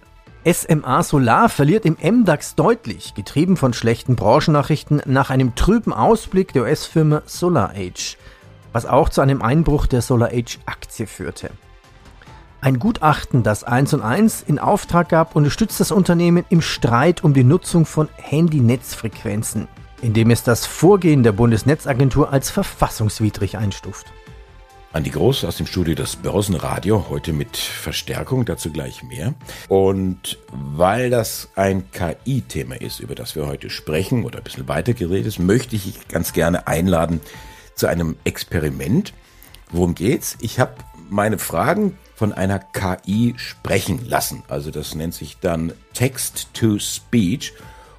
SMA 0.52 1.04
Solar 1.04 1.50
verliert 1.50 1.86
im 1.86 1.98
MDAX 2.02 2.56
deutlich, 2.56 3.14
getrieben 3.16 3.58
von 3.58 3.74
schlechten 3.74 4.16
Branchennachrichten 4.16 5.02
nach 5.06 5.30
einem 5.30 5.56
trüben 5.56 5.92
Ausblick 5.92 6.54
der 6.54 6.64
US-Firma 6.64 7.22
SolarAge 7.26 8.18
was 8.78 8.86
auch 8.86 9.10
zu 9.10 9.22
einem 9.22 9.42
Einbruch 9.42 9.88
der 9.88 10.04
SolarAge-Aktie 10.04 11.08
führte. 11.08 11.50
Ein 12.60 12.80
Gutachten, 12.80 13.44
das 13.44 13.64
1 13.64 13.94
und 13.94 14.02
1 14.02 14.42
in 14.42 14.58
Auftrag 14.58 15.10
gab, 15.10 15.36
unterstützt 15.36 15.80
das 15.80 15.92
Unternehmen 15.92 16.44
im 16.50 16.62
Streit 16.62 17.24
um 17.24 17.36
die 17.36 17.44
Nutzung 17.44 17.86
von 17.86 18.10
Handynetzfrequenzen, 18.18 19.68
indem 20.02 20.32
es 20.32 20.42
das 20.42 20.66
Vorgehen 20.66 21.22
der 21.22 21.34
Bundesnetzagentur 21.34 22.34
als 22.34 22.50
verfassungswidrig 22.50 23.60
einstuft. 23.60 24.08
Andi 24.92 25.12
Groß 25.12 25.46
aus 25.46 25.58
dem 25.58 25.68
Studio 25.68 25.94
Das 25.94 26.16
Börsenradio, 26.16 27.06
heute 27.10 27.32
mit 27.32 27.56
Verstärkung, 27.58 28.46
dazu 28.46 28.72
gleich 28.72 29.04
mehr. 29.04 29.36
Und 29.68 30.40
weil 30.52 31.12
das 31.12 31.50
ein 31.56 31.92
KI-Thema 31.92 32.82
ist, 32.82 33.00
über 33.00 33.14
das 33.14 33.36
wir 33.36 33.46
heute 33.46 33.70
sprechen 33.70 34.26
oder 34.26 34.40
ein 34.40 34.44
bisschen 34.44 34.68
weiter 34.68 34.94
geredet 34.94 35.28
ist, 35.28 35.40
möchte 35.40 35.76
ich 35.76 36.08
ganz 36.08 36.34
gerne 36.34 36.66
einladen, 36.66 37.22
zu 37.76 37.86
einem 37.86 38.16
Experiment. 38.24 39.14
Worum 39.70 39.94
geht's? 39.94 40.38
Ich 40.42 40.60
habe 40.60 40.74
meine 41.10 41.38
Fragen 41.38 41.96
von 42.18 42.34
einer 42.34 42.58
KI 42.58 43.36
sprechen 43.38 44.10
lassen. 44.10 44.42
Also 44.48 44.72
das 44.72 44.96
nennt 44.96 45.14
sich 45.14 45.38
dann 45.38 45.72
Text 45.94 46.52
to 46.56 46.80
Speech 46.80 47.54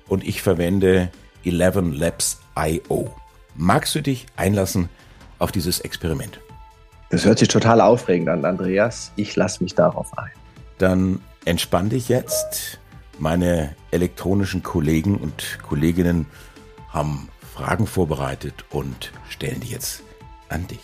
und 0.08 0.26
ich 0.26 0.42
verwende 0.42 1.12
11 1.44 1.96
Labs 1.96 2.40
IO. 2.58 3.14
Magst 3.54 3.94
du 3.94 4.02
dich 4.02 4.26
einlassen 4.34 4.88
auf 5.38 5.52
dieses 5.52 5.78
Experiment? 5.78 6.40
Das 7.10 7.24
hört 7.24 7.38
sich 7.38 7.46
total 7.46 7.80
aufregend 7.80 8.28
an, 8.28 8.44
Andreas. 8.44 9.12
Ich 9.14 9.36
lasse 9.36 9.62
mich 9.62 9.76
darauf 9.76 10.18
ein. 10.18 10.32
Dann 10.78 11.20
entspann 11.44 11.88
dich 11.88 12.08
jetzt. 12.08 12.80
Meine 13.20 13.76
elektronischen 13.92 14.64
Kollegen 14.64 15.16
und 15.16 15.60
Kolleginnen 15.62 16.26
haben 16.88 17.28
Fragen 17.54 17.86
vorbereitet 17.86 18.64
und 18.70 19.12
stellen 19.28 19.60
die 19.60 19.68
jetzt 19.68 20.02
an 20.48 20.66
dich. 20.66 20.80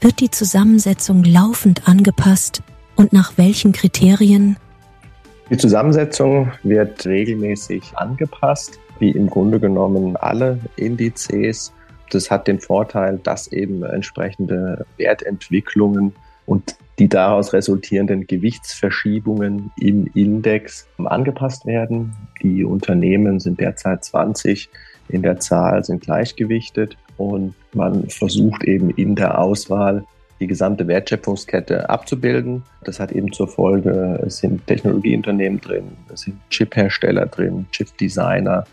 Wird 0.00 0.20
die 0.20 0.30
Zusammensetzung 0.30 1.24
laufend 1.24 1.88
angepasst 1.88 2.62
und 2.94 3.12
nach 3.12 3.36
welchen 3.36 3.72
Kriterien? 3.72 4.56
Die 5.50 5.56
Zusammensetzung 5.56 6.52
wird 6.62 7.04
regelmäßig 7.04 7.96
angepasst, 7.96 8.78
wie 9.00 9.10
im 9.10 9.28
Grunde 9.28 9.58
genommen 9.58 10.16
alle 10.16 10.60
Indizes. 10.76 11.72
Das 12.10 12.30
hat 12.30 12.46
den 12.46 12.60
Vorteil, 12.60 13.18
dass 13.24 13.48
eben 13.48 13.82
entsprechende 13.82 14.86
Wertentwicklungen 14.98 16.12
und 16.46 16.76
die 17.00 17.08
daraus 17.08 17.52
resultierenden 17.52 18.28
Gewichtsverschiebungen 18.28 19.72
im 19.80 20.08
Index 20.14 20.86
angepasst 20.98 21.66
werden. 21.66 22.14
Die 22.40 22.64
Unternehmen 22.64 23.40
sind 23.40 23.58
derzeit 23.58 24.04
20 24.04 24.70
in 25.08 25.22
der 25.22 25.40
Zahl 25.40 25.84
sind 25.84 26.02
gleichgewichtet 26.02 26.96
und 27.18 27.54
man 27.74 28.08
versucht 28.08 28.64
eben 28.64 28.90
in 28.90 29.14
der 29.14 29.38
Auswahl 29.38 30.04
die 30.40 30.46
gesamte 30.46 30.86
Wertschöpfungskette 30.86 31.90
abzubilden. 31.90 32.62
Das 32.84 33.00
hat 33.00 33.12
eben 33.12 33.32
zur 33.32 33.48
Folge, 33.48 34.20
es 34.24 34.38
sind 34.38 34.66
Technologieunternehmen 34.66 35.60
drin, 35.60 35.84
es 36.12 36.22
sind 36.22 36.38
Chiphersteller 36.50 37.26
drin, 37.26 37.66
Chipdesigner, 37.72 38.64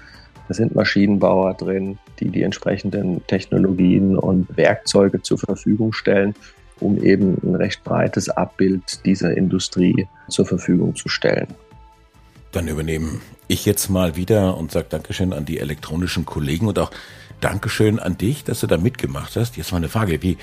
es 0.48 0.58
sind 0.58 0.76
Maschinenbauer 0.76 1.56
drin, 1.56 1.98
die 2.20 2.30
die 2.30 2.44
entsprechenden 2.44 3.26
Technologien 3.26 4.16
und 4.16 4.56
Werkzeuge 4.56 5.22
zur 5.24 5.40
Verfügung 5.40 5.92
stellen, 5.92 6.36
um 6.80 7.02
eben 7.04 7.38
ein 7.44 7.56
recht 7.56 7.84
breites 7.84 8.30
Abbild 8.30 9.04
dieser 9.06 9.36
Industrie 9.36 10.08
zur 10.30 10.46
Verfügung 10.46 10.96
zu 10.96 11.10
stellen. 11.10 11.48
Dann 12.52 12.68
übernehmen 12.68 13.22
ich 13.48 13.66
jetzt 13.66 13.90
mal 13.90 14.16
wieder 14.16 14.58
und 14.58 14.72
sage 14.72 14.88
Dankeschön 14.90 15.34
an 15.34 15.46
die 15.46 15.60
elektronischen 15.60 16.26
Kollegen 16.26 16.68
und 16.68 16.80
auch 16.80 16.92
Dankeschön 17.46 18.00
an 18.00 18.18
dich, 18.18 18.44
dass 18.44 18.62
du 18.62 18.66
da 18.66 18.78
mitgemacht 18.78 19.36
hast. 19.36 19.56
Jetzt 19.56 19.72
mal 19.72 19.78
eine 19.78 19.88
Frage, 19.88 20.24
wie, 20.24 20.36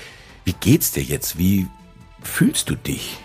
wie 0.45 0.53
geht's 0.53 0.93
dir 0.93 1.03
jetzt? 1.03 1.37
Wie 1.37 1.67
fühlst 2.21 2.69
du 2.69 2.75
dich? 2.75 3.17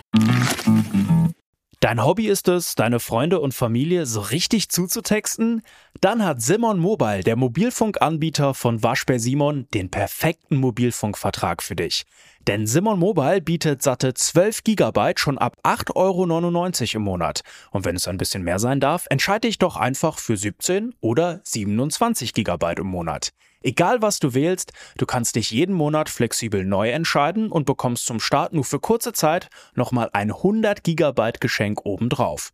Dein 1.79 2.03
Hobby 2.03 2.27
ist 2.27 2.49
es, 2.49 2.75
deine 2.75 2.99
Freunde 2.99 3.39
und 3.39 3.53
Familie 3.53 4.05
so 4.05 4.19
richtig 4.19 4.67
zuzutexten? 4.67 5.61
Dann 6.01 6.25
hat 6.25 6.41
Simon 6.41 6.77
Mobile, 6.77 7.23
der 7.23 7.37
Mobilfunkanbieter 7.37 8.53
von 8.53 8.83
Waschbär 8.83 9.17
Simon, 9.17 9.65
den 9.73 9.89
perfekten 9.89 10.57
Mobilfunkvertrag 10.57 11.63
für 11.63 11.77
dich. 11.77 12.03
Denn 12.47 12.67
Simon 12.67 12.99
Mobile 12.99 13.39
bietet 13.39 13.81
satte 13.81 14.13
12 14.13 14.65
GB 14.65 15.13
schon 15.15 15.37
ab 15.37 15.55
8,99 15.63 15.95
Euro 15.95 16.97
im 16.97 17.01
Monat. 17.03 17.43
Und 17.71 17.85
wenn 17.85 17.95
es 17.95 18.09
ein 18.09 18.17
bisschen 18.17 18.43
mehr 18.43 18.59
sein 18.59 18.81
darf, 18.81 19.05
entscheide 19.09 19.47
dich 19.47 19.57
doch 19.57 19.77
einfach 19.77 20.19
für 20.19 20.35
17 20.35 20.95
oder 20.99 21.39
27 21.45 22.33
GB 22.33 22.73
im 22.77 22.87
Monat. 22.87 23.31
Egal 23.61 24.01
was 24.01 24.19
du 24.19 24.33
wählst, 24.33 24.71
du 24.97 25.05
kannst 25.05 25.35
dich 25.35 25.51
jeden 25.51 25.75
Monat 25.75 26.09
flexibel 26.09 26.63
neu 26.63 26.91
entscheiden 26.91 27.51
und 27.51 27.65
bekommst 27.65 28.05
zum 28.05 28.21
Start 28.21 28.53
nur 28.53 28.63
für 28.63 28.79
kurze 28.79 29.11
Zeit 29.11 29.49
nochmal 29.75 30.09
ein 30.13 30.31
100 30.31 30.83
GB 30.83 31.33
Geschenk 31.41 31.85
obendrauf. 31.85 32.53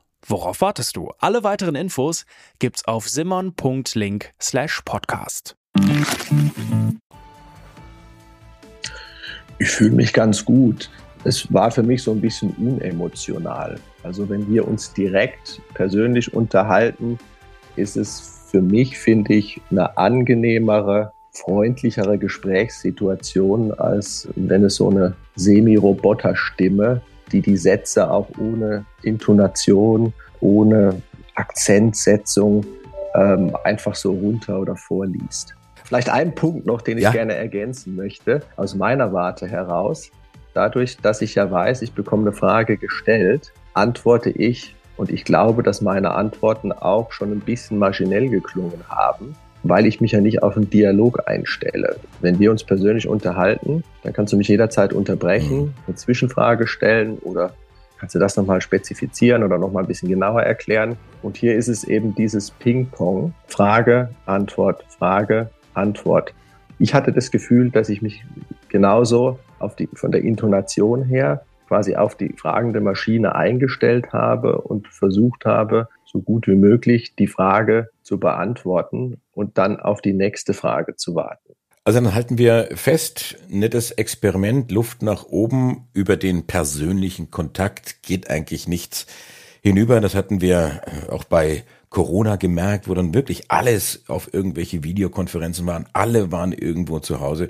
Worauf 0.27 0.61
wartest 0.61 0.95
du? 0.95 1.11
Alle 1.19 1.43
weiteren 1.43 1.75
Infos 1.75 2.25
gibt's 2.59 2.85
auf 2.85 3.09
simon.link 3.09 4.33
slash 4.39 4.81
podcast. 4.85 5.55
Ich 9.57 9.69
fühle 9.69 9.91
mich 9.91 10.13
ganz 10.13 10.45
gut. 10.45 10.89
Es 11.23 11.51
war 11.53 11.71
für 11.71 11.83
mich 11.83 12.03
so 12.03 12.11
ein 12.11 12.21
bisschen 12.21 12.51
unemotional. 12.57 13.79
Also 14.03 14.29
wenn 14.29 14.47
wir 14.51 14.67
uns 14.67 14.93
direkt 14.93 15.61
persönlich 15.73 16.33
unterhalten, 16.33 17.19
ist 17.75 17.95
es 17.97 18.47
für 18.49 18.61
mich, 18.61 18.97
finde 18.97 19.33
ich, 19.33 19.61
eine 19.69 19.97
angenehmere, 19.97 21.13
freundlichere 21.31 22.17
Gesprächssituation, 22.17 23.71
als 23.73 24.27
wenn 24.35 24.63
es 24.63 24.75
so 24.75 24.89
eine 24.89 25.15
Semi-Roboter-Stimme, 25.35 27.01
die 27.31 27.41
die 27.41 27.57
Sätze 27.57 28.09
auch 28.09 28.27
ohne 28.37 28.85
Intonation, 29.03 30.13
ohne 30.39 31.01
Akzentsetzung 31.35 32.65
ähm, 33.15 33.55
einfach 33.63 33.95
so 33.95 34.11
runter 34.11 34.59
oder 34.59 34.75
vorliest. 34.75 35.55
Vielleicht 35.83 36.09
ein 36.09 36.33
Punkt 36.33 36.65
noch, 36.65 36.81
den 36.81 36.97
ich 36.97 37.03
ja. 37.03 37.11
gerne 37.11 37.35
ergänzen 37.35 37.95
möchte, 37.95 38.41
aus 38.55 38.75
meiner 38.75 39.11
Warte 39.11 39.47
heraus. 39.47 40.09
Dadurch, 40.53 40.97
dass 40.97 41.21
ich 41.21 41.35
ja 41.35 41.49
weiß, 41.49 41.81
ich 41.81 41.93
bekomme 41.93 42.23
eine 42.23 42.33
Frage 42.33 42.77
gestellt, 42.77 43.51
antworte 43.73 44.29
ich 44.29 44.75
und 44.97 45.09
ich 45.09 45.23
glaube, 45.23 45.63
dass 45.63 45.81
meine 45.81 46.11
Antworten 46.11 46.71
auch 46.71 47.11
schon 47.11 47.31
ein 47.31 47.39
bisschen 47.39 47.77
maschinell 47.77 48.29
geklungen 48.29 48.83
haben, 48.87 49.35
weil 49.63 49.85
ich 49.85 50.01
mich 50.01 50.11
ja 50.13 50.21
nicht 50.21 50.43
auf 50.43 50.55
einen 50.55 50.69
Dialog 50.69 51.27
einstelle. 51.27 51.97
Wenn 52.19 52.39
wir 52.39 52.51
uns 52.51 52.63
persönlich 52.63 53.07
unterhalten, 53.07 53.83
dann 54.03 54.13
kannst 54.13 54.33
du 54.33 54.37
mich 54.37 54.47
jederzeit 54.47 54.93
unterbrechen, 54.93 55.57
mhm. 55.57 55.73
eine 55.87 55.95
Zwischenfrage 55.95 56.67
stellen 56.67 57.17
oder 57.19 57.53
kannst 57.99 58.15
du 58.15 58.19
das 58.19 58.35
nochmal 58.35 58.61
spezifizieren 58.61 59.43
oder 59.43 59.59
nochmal 59.59 59.83
ein 59.83 59.87
bisschen 59.87 60.09
genauer 60.09 60.41
erklären. 60.41 60.97
Und 61.21 61.37
hier 61.37 61.55
ist 61.55 61.67
es 61.67 61.83
eben 61.83 62.15
dieses 62.15 62.49
Ping-Pong. 62.49 63.33
Frage, 63.45 64.09
Antwort, 64.25 64.83
Frage, 64.89 65.51
Antwort. 65.75 66.33
Ich 66.79 66.95
hatte 66.95 67.11
das 67.11 67.29
Gefühl, 67.29 67.69
dass 67.69 67.89
ich 67.89 68.01
mich 68.01 68.25
genauso 68.69 69.37
auf 69.59 69.75
die, 69.75 69.87
von 69.93 70.11
der 70.11 70.23
Intonation 70.23 71.03
her 71.03 71.45
quasi 71.67 71.95
auf 71.95 72.15
die 72.15 72.33
fragende 72.35 72.81
Maschine 72.81 73.35
eingestellt 73.35 74.11
habe 74.11 74.59
und 74.59 74.87
versucht 74.87 75.45
habe, 75.45 75.87
so 76.03 76.19
gut 76.19 76.47
wie 76.47 76.55
möglich 76.55 77.15
die 77.15 77.27
Frage 77.27 77.89
zu 78.01 78.19
beantworten 78.19 79.20
und 79.31 79.57
dann 79.57 79.79
auf 79.79 80.01
die 80.01 80.13
nächste 80.13 80.53
Frage 80.53 80.95
zu 80.95 81.15
warten. 81.15 81.53
Also 81.83 81.99
dann 81.99 82.13
halten 82.13 82.37
wir 82.37 82.69
fest, 82.75 83.37
nettes 83.49 83.89
Experiment, 83.91 84.71
Luft 84.71 85.01
nach 85.01 85.25
oben, 85.25 85.87
über 85.93 86.15
den 86.15 86.45
persönlichen 86.45 87.31
Kontakt 87.31 88.03
geht 88.03 88.29
eigentlich 88.29 88.67
nichts 88.67 89.07
hinüber. 89.61 89.99
Das 89.99 90.13
hatten 90.13 90.41
wir 90.41 90.81
auch 91.09 91.23
bei 91.23 91.63
Corona 91.89 92.35
gemerkt, 92.35 92.87
wo 92.87 92.93
dann 92.93 93.13
wirklich 93.13 93.49
alles 93.49 94.03
auf 94.07 94.31
irgendwelche 94.31 94.83
Videokonferenzen 94.83 95.65
waren. 95.65 95.87
Alle 95.93 96.31
waren 96.31 96.53
irgendwo 96.53 96.99
zu 96.99 97.19
Hause. 97.19 97.49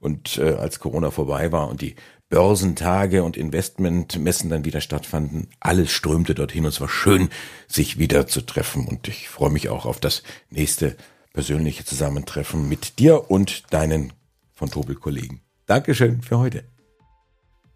Und 0.00 0.38
äh, 0.38 0.54
als 0.54 0.80
Corona 0.80 1.10
vorbei 1.10 1.52
war 1.52 1.68
und 1.68 1.80
die 1.80 1.96
Börsentage 2.28 3.22
und 3.22 3.36
Investmentmessen 3.36 4.50
dann 4.50 4.64
wieder 4.64 4.80
stattfanden. 4.80 5.48
Alles 5.60 5.92
strömte 5.92 6.34
dorthin 6.34 6.64
und 6.64 6.70
es 6.70 6.80
war 6.80 6.88
schön, 6.88 7.28
sich 7.68 7.98
wieder 7.98 8.26
zu 8.26 8.40
treffen. 8.40 8.86
Und 8.86 9.06
ich 9.08 9.28
freue 9.28 9.50
mich 9.50 9.68
auch 9.68 9.86
auf 9.86 10.00
das 10.00 10.22
nächste 10.50 10.96
persönliche 11.36 11.84
Zusammentreffen 11.84 12.68
mit 12.68 12.98
dir 12.98 13.30
und 13.30 13.72
deinen 13.72 14.12
von 14.54 14.70
Tobel 14.70 14.96
Kollegen. 14.96 15.42
Dankeschön 15.66 16.22
für 16.22 16.38
heute. 16.38 16.64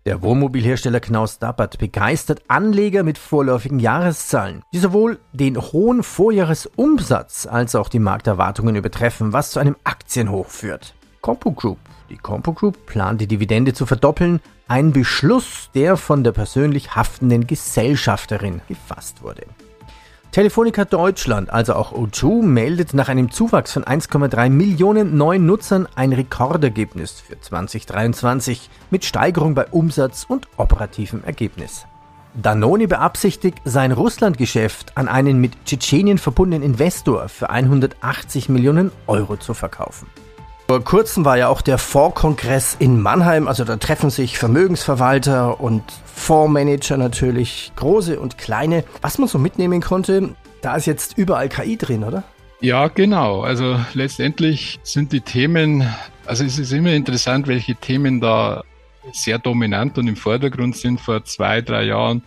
Der 0.06 0.22
Wohnmobilhersteller 0.22 0.98
Knaus 0.98 1.38
Dappert 1.38 1.78
begeistert 1.78 2.42
Anleger 2.48 3.02
mit 3.02 3.18
vorläufigen 3.18 3.78
Jahreszahlen, 3.78 4.62
die 4.72 4.78
sowohl 4.78 5.20
den 5.34 5.60
hohen 5.60 6.02
Vorjahresumsatz 6.02 7.46
als 7.46 7.74
auch 7.74 7.90
die 7.90 7.98
Markterwartungen 7.98 8.76
übertreffen, 8.76 9.34
was 9.34 9.50
zu 9.50 9.60
einem 9.60 9.76
Aktienhoch 9.84 10.48
führt. 10.48 10.94
Compu 11.20 11.52
Group 11.52 11.78
die 12.10 12.16
Compo 12.16 12.52
Group 12.52 12.86
plant 12.86 13.20
die 13.20 13.28
Dividende 13.28 13.72
zu 13.72 13.86
verdoppeln, 13.86 14.40
ein 14.66 14.92
Beschluss, 14.92 15.70
der 15.74 15.96
von 15.96 16.24
der 16.24 16.32
persönlich 16.32 16.96
haftenden 16.96 17.46
Gesellschafterin 17.46 18.60
gefasst 18.66 19.22
wurde. 19.22 19.46
Telefonica 20.32 20.84
Deutschland, 20.84 21.50
also 21.50 21.74
auch 21.74 21.92
O2, 21.92 22.44
meldet 22.44 22.94
nach 22.94 23.08
einem 23.08 23.32
Zuwachs 23.32 23.72
von 23.72 23.82
1,3 23.82 24.48
Millionen 24.48 25.16
neuen 25.16 25.44
Nutzern 25.44 25.88
ein 25.96 26.12
Rekordergebnis 26.12 27.20
für 27.20 27.40
2023 27.40 28.70
mit 28.92 29.04
Steigerung 29.04 29.56
bei 29.56 29.66
Umsatz 29.66 30.26
und 30.28 30.46
operativem 30.56 31.24
Ergebnis. 31.24 31.84
Danone 32.34 32.86
beabsichtigt, 32.86 33.58
sein 33.64 33.90
Russlandgeschäft 33.90 34.96
an 34.96 35.08
einen 35.08 35.40
mit 35.40 35.64
Tschetschenien 35.64 36.18
verbundenen 36.18 36.62
Investor 36.62 37.28
für 37.28 37.50
180 37.50 38.48
Millionen 38.48 38.92
Euro 39.08 39.36
zu 39.36 39.52
verkaufen. 39.52 40.06
Vor 40.70 40.84
kurzem 40.84 41.24
war 41.24 41.36
ja 41.36 41.48
auch 41.48 41.62
der 41.62 41.78
Fondskongress 41.78 42.76
in 42.78 43.02
Mannheim, 43.02 43.48
also 43.48 43.64
da 43.64 43.76
treffen 43.76 44.08
sich 44.08 44.38
Vermögensverwalter 44.38 45.60
und 45.60 45.82
Fondsmanager 46.04 46.96
natürlich, 46.96 47.72
große 47.74 48.20
und 48.20 48.38
kleine. 48.38 48.84
Was 49.02 49.18
man 49.18 49.26
so 49.26 49.40
mitnehmen 49.40 49.80
konnte, 49.80 50.36
da 50.62 50.76
ist 50.76 50.86
jetzt 50.86 51.18
überall 51.18 51.48
KI 51.48 51.76
drin, 51.76 52.04
oder? 52.04 52.22
Ja, 52.60 52.86
genau. 52.86 53.40
Also 53.40 53.80
letztendlich 53.94 54.78
sind 54.84 55.10
die 55.10 55.22
Themen, 55.22 55.92
also 56.24 56.44
es 56.44 56.56
ist 56.56 56.70
immer 56.70 56.92
interessant, 56.92 57.48
welche 57.48 57.74
Themen 57.74 58.20
da 58.20 58.62
sehr 59.10 59.40
dominant 59.40 59.98
und 59.98 60.06
im 60.06 60.14
Vordergrund 60.14 60.76
sind. 60.76 61.00
Vor 61.00 61.24
zwei, 61.24 61.62
drei 61.62 61.86
Jahren 61.86 62.22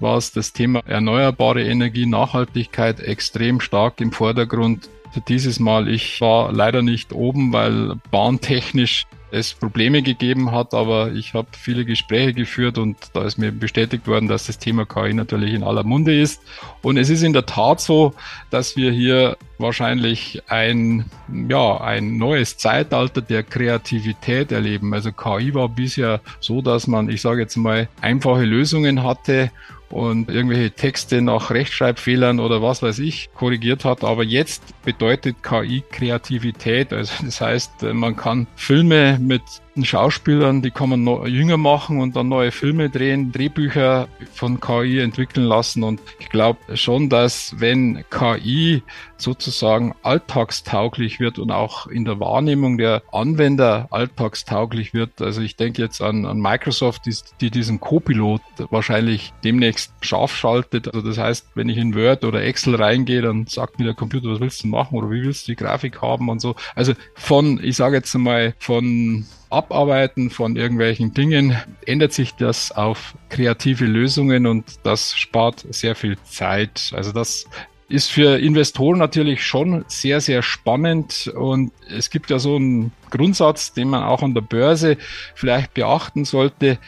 war 0.00 0.16
es 0.16 0.32
das 0.32 0.52
Thema 0.52 0.80
erneuerbare 0.84 1.62
Energie, 1.62 2.06
Nachhaltigkeit 2.06 2.98
extrem 2.98 3.60
stark 3.60 4.00
im 4.00 4.10
Vordergrund 4.10 4.88
dieses 5.20 5.60
Mal. 5.60 5.88
Ich 5.88 6.20
war 6.20 6.52
leider 6.52 6.82
nicht 6.82 7.12
oben, 7.12 7.52
weil 7.52 7.96
bahntechnisch 8.10 9.06
es 9.34 9.52
Probleme 9.52 10.02
gegeben 10.02 10.52
hat, 10.52 10.74
aber 10.74 11.10
ich 11.12 11.34
habe 11.34 11.48
viele 11.58 11.84
Gespräche 11.84 12.32
geführt 12.32 12.78
und 12.78 12.96
da 13.14 13.24
ist 13.24 13.36
mir 13.36 13.50
bestätigt 13.50 14.06
worden, 14.06 14.28
dass 14.28 14.46
das 14.46 14.58
Thema 14.58 14.86
KI 14.86 15.12
natürlich 15.12 15.52
in 15.54 15.64
aller 15.64 15.82
Munde 15.82 16.18
ist. 16.18 16.40
Und 16.82 16.96
es 16.96 17.10
ist 17.10 17.22
in 17.22 17.32
der 17.32 17.44
Tat 17.44 17.80
so, 17.80 18.14
dass 18.50 18.76
wir 18.76 18.92
hier 18.92 19.36
wahrscheinlich 19.58 20.42
ein, 20.46 21.06
ja, 21.48 21.80
ein 21.80 22.16
neues 22.16 22.58
Zeitalter 22.58 23.22
der 23.22 23.42
Kreativität 23.42 24.52
erleben. 24.52 24.94
Also 24.94 25.10
KI 25.10 25.52
war 25.52 25.68
bisher 25.68 26.20
so, 26.38 26.62
dass 26.62 26.86
man, 26.86 27.08
ich 27.08 27.20
sage 27.20 27.40
jetzt 27.40 27.56
mal, 27.56 27.88
einfache 28.00 28.44
Lösungen 28.44 29.02
hatte 29.02 29.50
und 29.94 30.28
irgendwelche 30.28 30.72
Texte 30.72 31.22
nach 31.22 31.50
Rechtschreibfehlern 31.50 32.40
oder 32.40 32.60
was 32.60 32.82
weiß 32.82 32.98
ich 32.98 33.30
korrigiert 33.32 33.84
hat. 33.84 34.02
Aber 34.02 34.24
jetzt 34.24 34.62
bedeutet 34.82 35.36
KI 35.42 35.84
Kreativität. 35.88 36.92
Also 36.92 37.24
das 37.24 37.40
heißt, 37.40 37.82
man 37.82 38.16
kann 38.16 38.48
Filme 38.56 39.18
mit 39.20 39.42
Schauspielern, 39.82 40.62
die 40.62 40.70
kann 40.70 40.90
man 40.90 41.02
noch 41.02 41.26
jünger 41.26 41.56
machen 41.56 42.00
und 42.00 42.14
dann 42.14 42.28
neue 42.28 42.52
Filme 42.52 42.90
drehen, 42.90 43.32
Drehbücher 43.32 44.06
von 44.32 44.60
KI 44.60 45.00
entwickeln 45.00 45.46
lassen. 45.46 45.82
Und 45.82 46.00
ich 46.20 46.28
glaube 46.28 46.76
schon, 46.76 47.08
dass 47.08 47.56
wenn 47.58 48.04
KI 48.10 48.82
sozusagen 49.16 49.94
alltagstauglich 50.02 51.18
wird 51.18 51.38
und 51.38 51.50
auch 51.50 51.86
in 51.86 52.04
der 52.04 52.20
Wahrnehmung 52.20 52.78
der 52.78 53.02
Anwender 53.10 53.88
alltagstauglich 53.90 54.94
wird, 54.94 55.20
also 55.20 55.40
ich 55.40 55.56
denke 55.56 55.82
jetzt 55.82 56.00
an, 56.00 56.26
an 56.26 56.38
Microsoft, 56.38 57.06
die, 57.06 57.16
die 57.40 57.50
diesen 57.50 57.80
Copilot 57.80 58.42
wahrscheinlich 58.70 59.32
demnächst 59.42 59.92
scharf 60.02 60.36
schaltet. 60.36 60.94
Also 60.94 61.08
das 61.08 61.18
heißt, 61.18 61.48
wenn 61.54 61.68
ich 61.68 61.78
in 61.78 61.94
Word 61.94 62.24
oder 62.24 62.42
Excel 62.42 62.76
reingehe, 62.76 63.22
dann 63.22 63.46
sagt 63.46 63.78
mir 63.78 63.86
der 63.86 63.94
Computer, 63.94 64.28
was 64.28 64.40
willst 64.40 64.62
du 64.62 64.68
machen 64.68 64.96
oder 64.96 65.10
wie 65.10 65.22
willst 65.22 65.48
du 65.48 65.52
die 65.52 65.56
Grafik 65.56 66.02
haben 66.02 66.28
und 66.28 66.40
so. 66.40 66.54
Also 66.74 66.92
von, 67.14 67.58
ich 67.62 67.76
sage 67.76 67.96
jetzt 67.96 68.14
mal, 68.14 68.54
von 68.58 69.26
Abarbeiten 69.50 70.30
von 70.30 70.56
irgendwelchen 70.56 71.14
Dingen 71.14 71.56
ändert 71.86 72.12
sich 72.12 72.34
das 72.34 72.72
auf 72.72 73.14
kreative 73.28 73.84
Lösungen 73.84 74.46
und 74.46 74.64
das 74.82 75.16
spart 75.16 75.64
sehr 75.70 75.94
viel 75.94 76.18
Zeit. 76.24 76.92
Also 76.94 77.12
das 77.12 77.46
ist 77.88 78.10
für 78.10 78.38
Investoren 78.38 78.98
natürlich 78.98 79.44
schon 79.44 79.84
sehr, 79.88 80.20
sehr 80.20 80.42
spannend 80.42 81.30
und 81.34 81.72
es 81.88 82.10
gibt 82.10 82.30
ja 82.30 82.38
so 82.38 82.56
einen 82.56 82.92
Grundsatz, 83.10 83.72
den 83.72 83.88
man 83.88 84.02
auch 84.02 84.22
an 84.22 84.34
der 84.34 84.40
Börse 84.40 84.96
vielleicht 85.34 85.74
beachten 85.74 86.24
sollte. 86.24 86.78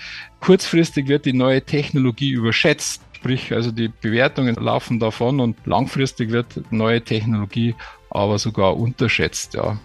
Kurzfristig 0.40 1.08
wird 1.08 1.26
die 1.26 1.32
neue 1.32 1.62
Technologie 1.62 2.30
überschätzt. 2.30 3.02
Sprich, 3.12 3.52
also 3.52 3.72
die 3.72 3.88
Bewertungen 3.88 4.54
laufen 4.56 4.98
davon 4.98 5.40
und 5.40 5.56
langfristig 5.66 6.30
wird 6.30 6.60
neue 6.70 7.02
Technologie 7.02 7.74
aber 8.10 8.38
sogar 8.38 8.76
unterschätzt, 8.76 9.54
ja 9.54 9.78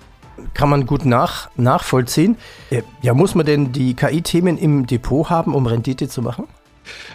kann 0.54 0.70
man 0.70 0.86
gut 0.86 1.06
nach, 1.06 1.50
nachvollziehen. 1.56 2.38
Äh, 2.70 2.84
ja, 3.02 3.14
muss 3.14 3.36
man 3.36 3.46
denn 3.46 3.72
die 3.72 3.94
KI-Themen 3.94 4.58
im 4.58 4.88
Depot 4.88 5.30
haben, 5.30 5.56
um 5.56 5.66
Rendite 5.66 6.08
zu 6.08 6.22
machen? 6.22 6.48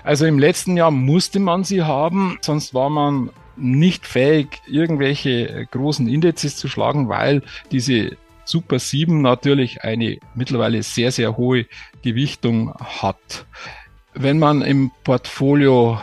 Also 0.04 0.26
im 0.26 0.38
letzten 0.38 0.76
Jahr 0.76 0.90
musste 0.90 1.40
man 1.40 1.64
sie 1.64 1.82
haben, 1.82 2.38
sonst 2.40 2.74
war 2.74 2.90
man 2.90 3.30
nicht 3.56 4.06
fähig, 4.06 4.60
irgendwelche 4.66 5.66
großen 5.70 6.08
Indizes 6.08 6.56
zu 6.56 6.68
schlagen, 6.68 7.08
weil 7.08 7.42
diese 7.72 8.16
Super 8.44 8.78
7 8.78 9.22
natürlich 9.22 9.82
eine 9.82 10.18
mittlerweile 10.34 10.82
sehr, 10.82 11.10
sehr 11.10 11.36
hohe 11.36 11.66
Gewichtung 12.02 12.74
hat. 12.74 13.46
Wenn 14.14 14.38
man 14.38 14.62
im 14.62 14.92
Portfolio 15.02 16.00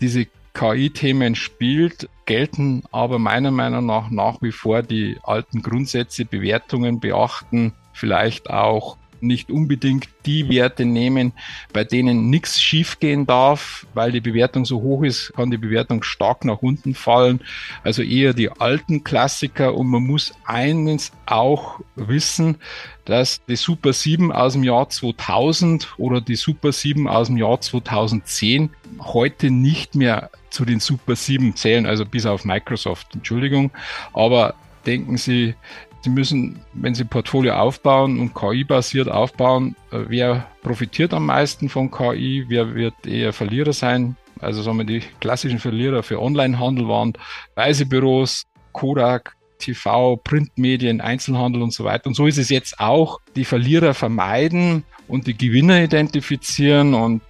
diese 0.00 0.26
KI-Themen 0.54 1.34
spielt, 1.34 2.08
gelten 2.26 2.82
aber 2.92 3.18
meiner 3.18 3.50
Meinung 3.50 3.86
nach 3.86 4.10
nach 4.10 4.40
wie 4.42 4.52
vor 4.52 4.82
die 4.82 5.18
alten 5.22 5.62
Grundsätze, 5.62 6.24
Bewertungen 6.24 7.00
beachten, 7.00 7.72
vielleicht 7.92 8.50
auch 8.50 8.96
nicht 9.20 9.50
unbedingt 9.50 10.08
die 10.26 10.48
Werte 10.48 10.84
nehmen, 10.84 11.32
bei 11.72 11.84
denen 11.84 12.30
nichts 12.30 12.60
schiefgehen 12.60 13.26
darf, 13.26 13.86
weil 13.94 14.12
die 14.12 14.20
Bewertung 14.20 14.64
so 14.64 14.80
hoch 14.80 15.02
ist, 15.02 15.32
kann 15.34 15.50
die 15.50 15.58
Bewertung 15.58 16.02
stark 16.02 16.44
nach 16.44 16.62
unten 16.62 16.94
fallen. 16.94 17.40
Also 17.82 18.02
eher 18.02 18.34
die 18.34 18.50
alten 18.50 19.04
Klassiker 19.04 19.74
und 19.74 19.88
man 19.88 20.02
muss 20.02 20.32
eines 20.44 21.12
auch 21.26 21.80
wissen, 21.96 22.56
dass 23.04 23.44
die 23.44 23.56
Super 23.56 23.92
7 23.92 24.32
aus 24.32 24.54
dem 24.54 24.64
Jahr 24.64 24.88
2000 24.88 25.94
oder 25.98 26.20
die 26.20 26.36
Super 26.36 26.72
7 26.72 27.08
aus 27.08 27.28
dem 27.28 27.36
Jahr 27.36 27.60
2010 27.60 28.70
heute 29.00 29.50
nicht 29.50 29.94
mehr 29.94 30.30
zu 30.50 30.64
den 30.64 30.80
Super 30.80 31.16
7 31.16 31.56
zählen, 31.56 31.84
also 31.84 32.06
bis 32.06 32.26
auf 32.26 32.44
Microsoft, 32.44 33.14
Entschuldigung. 33.14 33.72
Aber 34.12 34.54
denken 34.86 35.16
Sie, 35.16 35.54
Sie 36.02 36.10
müssen, 36.10 36.60
wenn 36.74 36.94
Sie 36.94 37.04
Portfolio 37.04 37.54
aufbauen 37.54 38.20
und 38.20 38.34
KI-basiert 38.34 39.08
aufbauen, 39.08 39.74
äh, 39.90 40.00
wer 40.08 40.46
profitiert 40.62 41.14
am 41.14 41.26
meisten 41.26 41.68
von 41.68 41.90
KI, 41.90 42.44
wer 42.48 42.74
wird 42.74 43.06
eher 43.06 43.32
Verlierer 43.32 43.72
sein? 43.72 44.16
Also 44.40 44.60
sagen 44.62 44.78
wir, 44.78 44.84
die 44.84 45.02
klassischen 45.20 45.58
Verlierer 45.58 46.02
für 46.02 46.20
Onlinehandel 46.20 46.88
waren 46.88 47.14
Reisebüros, 47.56 48.44
Kodak, 48.72 49.34
TV, 49.58 50.16
Printmedien, 50.16 51.00
Einzelhandel 51.00 51.62
und 51.62 51.72
so 51.72 51.84
weiter. 51.84 52.08
Und 52.08 52.14
so 52.14 52.26
ist 52.26 52.36
es 52.36 52.50
jetzt 52.50 52.80
auch. 52.80 53.20
Die 53.36 53.46
Verlierer 53.46 53.94
vermeiden 53.94 54.84
und 55.08 55.26
die 55.26 55.36
Gewinner 55.36 55.82
identifizieren 55.82 56.92
und 56.92 57.22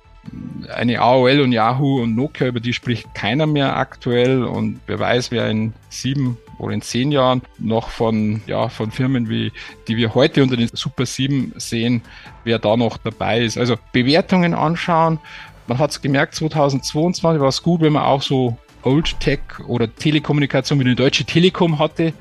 eine 0.74 1.00
AOL 1.00 1.40
und 1.40 1.52
Yahoo 1.52 2.02
und 2.02 2.16
Nokia, 2.16 2.48
über 2.48 2.60
die 2.60 2.72
spricht 2.72 3.14
keiner 3.14 3.46
mehr 3.46 3.76
aktuell 3.76 4.42
und 4.42 4.80
wer 4.86 4.98
weiß, 4.98 5.30
wer 5.30 5.48
in 5.50 5.74
sieben 5.90 6.38
oder 6.58 6.72
in 6.72 6.82
zehn 6.82 7.12
Jahren 7.12 7.42
noch 7.58 7.88
von, 7.88 8.42
ja, 8.46 8.68
von 8.68 8.90
Firmen 8.90 9.28
wie, 9.28 9.52
die 9.88 9.96
wir 9.96 10.14
heute 10.14 10.42
unter 10.42 10.56
den 10.56 10.68
Super 10.72 11.06
7 11.06 11.52
sehen, 11.56 12.02
wer 12.44 12.58
da 12.58 12.76
noch 12.76 12.98
dabei 12.98 13.40
ist. 13.42 13.58
Also 13.58 13.76
Bewertungen 13.92 14.54
anschauen. 14.54 15.18
Man 15.66 15.78
hat 15.78 15.90
es 15.90 16.02
gemerkt, 16.02 16.34
2022 16.34 17.40
war 17.40 17.48
es 17.48 17.62
gut, 17.62 17.80
wenn 17.80 17.94
man 17.94 18.02
auch 18.02 18.22
so 18.22 18.56
Old 18.82 19.18
Tech 19.20 19.40
oder 19.66 19.94
Telekommunikation 19.94 20.78
wie 20.80 20.84
die 20.84 20.94
Deutsche 20.94 21.24
Telekom 21.24 21.78
hatte. 21.78 22.12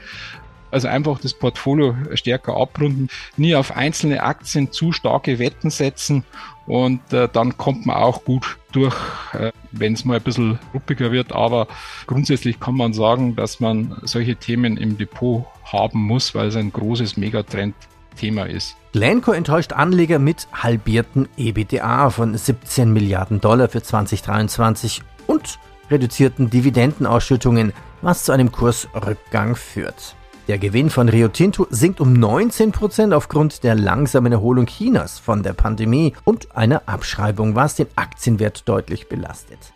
Also 0.72 0.88
einfach 0.88 1.20
das 1.20 1.36
Portfolio 1.36 1.96
stärker 2.16 2.58
abrunden, 2.58 3.10
nie 3.38 3.54
auf 3.54 3.76
einzelne 3.76 4.24
Aktien 4.24 4.72
zu 4.72 4.92
starke 4.92 5.38
Wetten 5.38 5.70
setzen 5.70 6.24
und 6.66 7.14
äh, 7.14 7.30
dann 7.32 7.58
kommt 7.58 7.86
man 7.86 7.98
auch 7.98 8.24
gut 8.24 8.58
durch, 8.72 8.96
äh, 9.34 9.52
wenn 9.74 9.94
es 9.94 10.06
mal 10.06 10.18
ein 10.18 10.24
bisschen 10.24 10.60
ruppiger 10.74 11.12
wird. 11.12 11.34
Aber 11.34 11.68
grundsätzlich 12.08 12.60
kann 12.60 12.76
man 12.76 12.94
sagen, 12.94 13.36
dass 13.36 13.60
man 13.60 13.98
solche 14.04 14.36
Themen 14.36 14.78
im 14.78 14.98
Depot 14.98 15.46
haben 15.66 16.00
muss, 16.00 16.34
weil 16.36 16.48
es 16.48 16.56
ein 16.56 16.72
großes 16.72 17.18
Megatrend-Thema 17.18 18.46
ist. 18.46 18.76
Glencore 18.94 19.36
enttäuscht 19.36 19.74
Anleger 19.74 20.20
mit 20.20 20.48
halbierten 20.54 21.28
EBITDA 21.36 22.12
von 22.12 22.38
17 22.38 22.94
Milliarden 22.94 23.42
Dollar 23.42 23.68
für 23.70 23.82
2023 23.82 25.02
und 25.28 25.60
reduzierten 25.90 26.50
Dividendenausschüttungen, 26.50 27.74
was 28.02 28.26
zu 28.26 28.32
einem 28.32 28.52
Kursrückgang 28.52 29.56
führt. 29.56 30.16
Der 30.50 30.58
Gewinn 30.58 30.90
von 30.90 31.08
Rio 31.08 31.30
Tinto 31.30 31.68
sinkt 31.70 32.02
um 32.02 32.14
19% 32.14 33.16
aufgrund 33.16 33.64
der 33.64 33.76
langsamen 33.76 34.34
Erholung 34.34 34.66
Chinas 34.66 35.18
von 35.18 35.42
der 35.42 35.54
Pandemie 35.54 36.14
und 36.26 36.54
einer 36.54 36.82
Abschreibung, 36.86 37.56
was 37.56 37.76
den 37.76 37.88
Aktienwert 37.96 38.68
deutlich 38.68 39.08
belastet. 39.08 39.72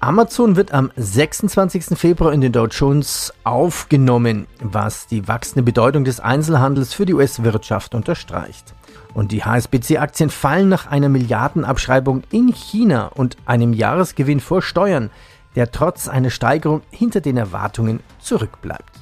Amazon 0.00 0.56
wird 0.56 0.74
am 0.74 0.90
26. 0.96 1.96
Februar 1.98 2.34
in 2.34 2.42
den 2.42 2.52
Dow 2.52 2.66
Jones 2.66 3.32
aufgenommen, 3.44 4.48
was 4.60 5.06
die 5.06 5.28
wachsende 5.28 5.62
Bedeutung 5.62 6.04
des 6.04 6.20
Einzelhandels 6.20 6.92
für 6.92 7.06
die 7.06 7.14
US-Wirtschaft 7.14 7.94
unterstreicht. 7.94 8.74
Und 9.14 9.32
die 9.32 9.44
HSBC-Aktien 9.44 10.28
fallen 10.28 10.68
nach 10.68 10.88
einer 10.88 11.08
Milliardenabschreibung 11.08 12.22
in 12.30 12.52
China 12.52 13.06
und 13.06 13.38
einem 13.46 13.72
Jahresgewinn 13.72 14.40
vor 14.40 14.60
Steuern, 14.60 15.10
der 15.54 15.70
trotz 15.70 16.06
einer 16.06 16.30
Steigerung 16.30 16.82
hinter 16.90 17.22
den 17.22 17.38
Erwartungen 17.38 18.00
zurückbleibt. 18.20 19.01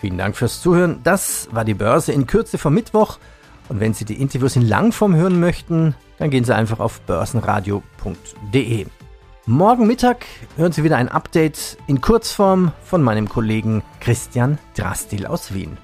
Vielen 0.00 0.16
Dank 0.16 0.36
fürs 0.36 0.62
Zuhören. 0.62 1.00
Das 1.04 1.48
war 1.52 1.64
die 1.64 1.74
Börse 1.74 2.12
in 2.12 2.26
Kürze 2.26 2.56
vom 2.56 2.72
Mittwoch. 2.74 3.18
Und 3.68 3.80
wenn 3.80 3.94
Sie 3.94 4.04
die 4.04 4.20
Interviews 4.20 4.56
in 4.56 4.66
Langform 4.66 5.14
hören 5.14 5.38
möchten, 5.38 5.94
dann 6.18 6.30
gehen 6.30 6.44
Sie 6.44 6.54
einfach 6.54 6.80
auf 6.80 7.00
börsenradio.de. 7.02 8.86
Morgen 9.46 9.86
Mittag 9.86 10.26
hören 10.56 10.72
Sie 10.72 10.84
wieder 10.84 10.96
ein 10.96 11.08
Update 11.08 11.76
in 11.86 12.00
Kurzform 12.00 12.72
von 12.82 13.02
meinem 13.02 13.28
Kollegen 13.28 13.82
Christian 14.00 14.58
Drastil 14.74 15.26
aus 15.26 15.52
Wien. 15.52 15.76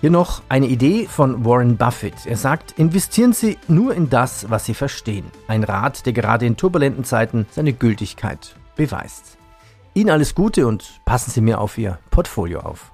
Hier 0.00 0.10
noch 0.10 0.42
eine 0.48 0.66
Idee 0.66 1.06
von 1.06 1.44
Warren 1.44 1.76
Buffett. 1.76 2.26
Er 2.26 2.36
sagt, 2.36 2.72
investieren 2.72 3.32
Sie 3.32 3.58
nur 3.66 3.94
in 3.94 4.10
das, 4.10 4.48
was 4.50 4.64
Sie 4.64 4.74
verstehen. 4.74 5.26
Ein 5.48 5.64
Rat, 5.64 6.06
der 6.06 6.12
gerade 6.12 6.46
in 6.46 6.56
turbulenten 6.56 7.04
Zeiten 7.04 7.46
seine 7.50 7.72
Gültigkeit 7.72 8.54
beweist. 8.76 9.38
Ihnen 9.94 10.10
alles 10.10 10.34
Gute 10.34 10.66
und 10.66 11.00
passen 11.04 11.30
Sie 11.30 11.40
mir 11.40 11.60
auf 11.60 11.78
Ihr 11.78 11.98
Portfolio 12.10 12.60
auf. 12.60 12.92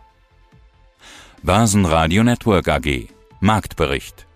Basen 1.46 1.84
Network 2.24 2.68
AG 2.68 3.08
Marktbericht. 3.40 4.26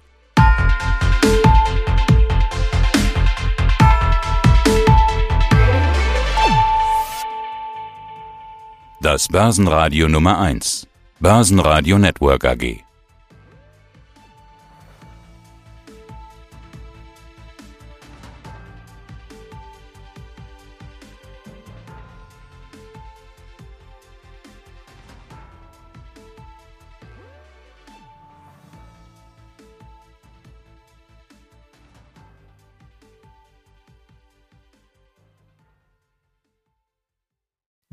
Das 9.00 9.28
Börsenradio 9.28 10.06
Nummer 10.06 10.38
1 10.38 10.86
Börsenradio 11.18 11.96
Network 11.96 12.44
AG 12.44 12.84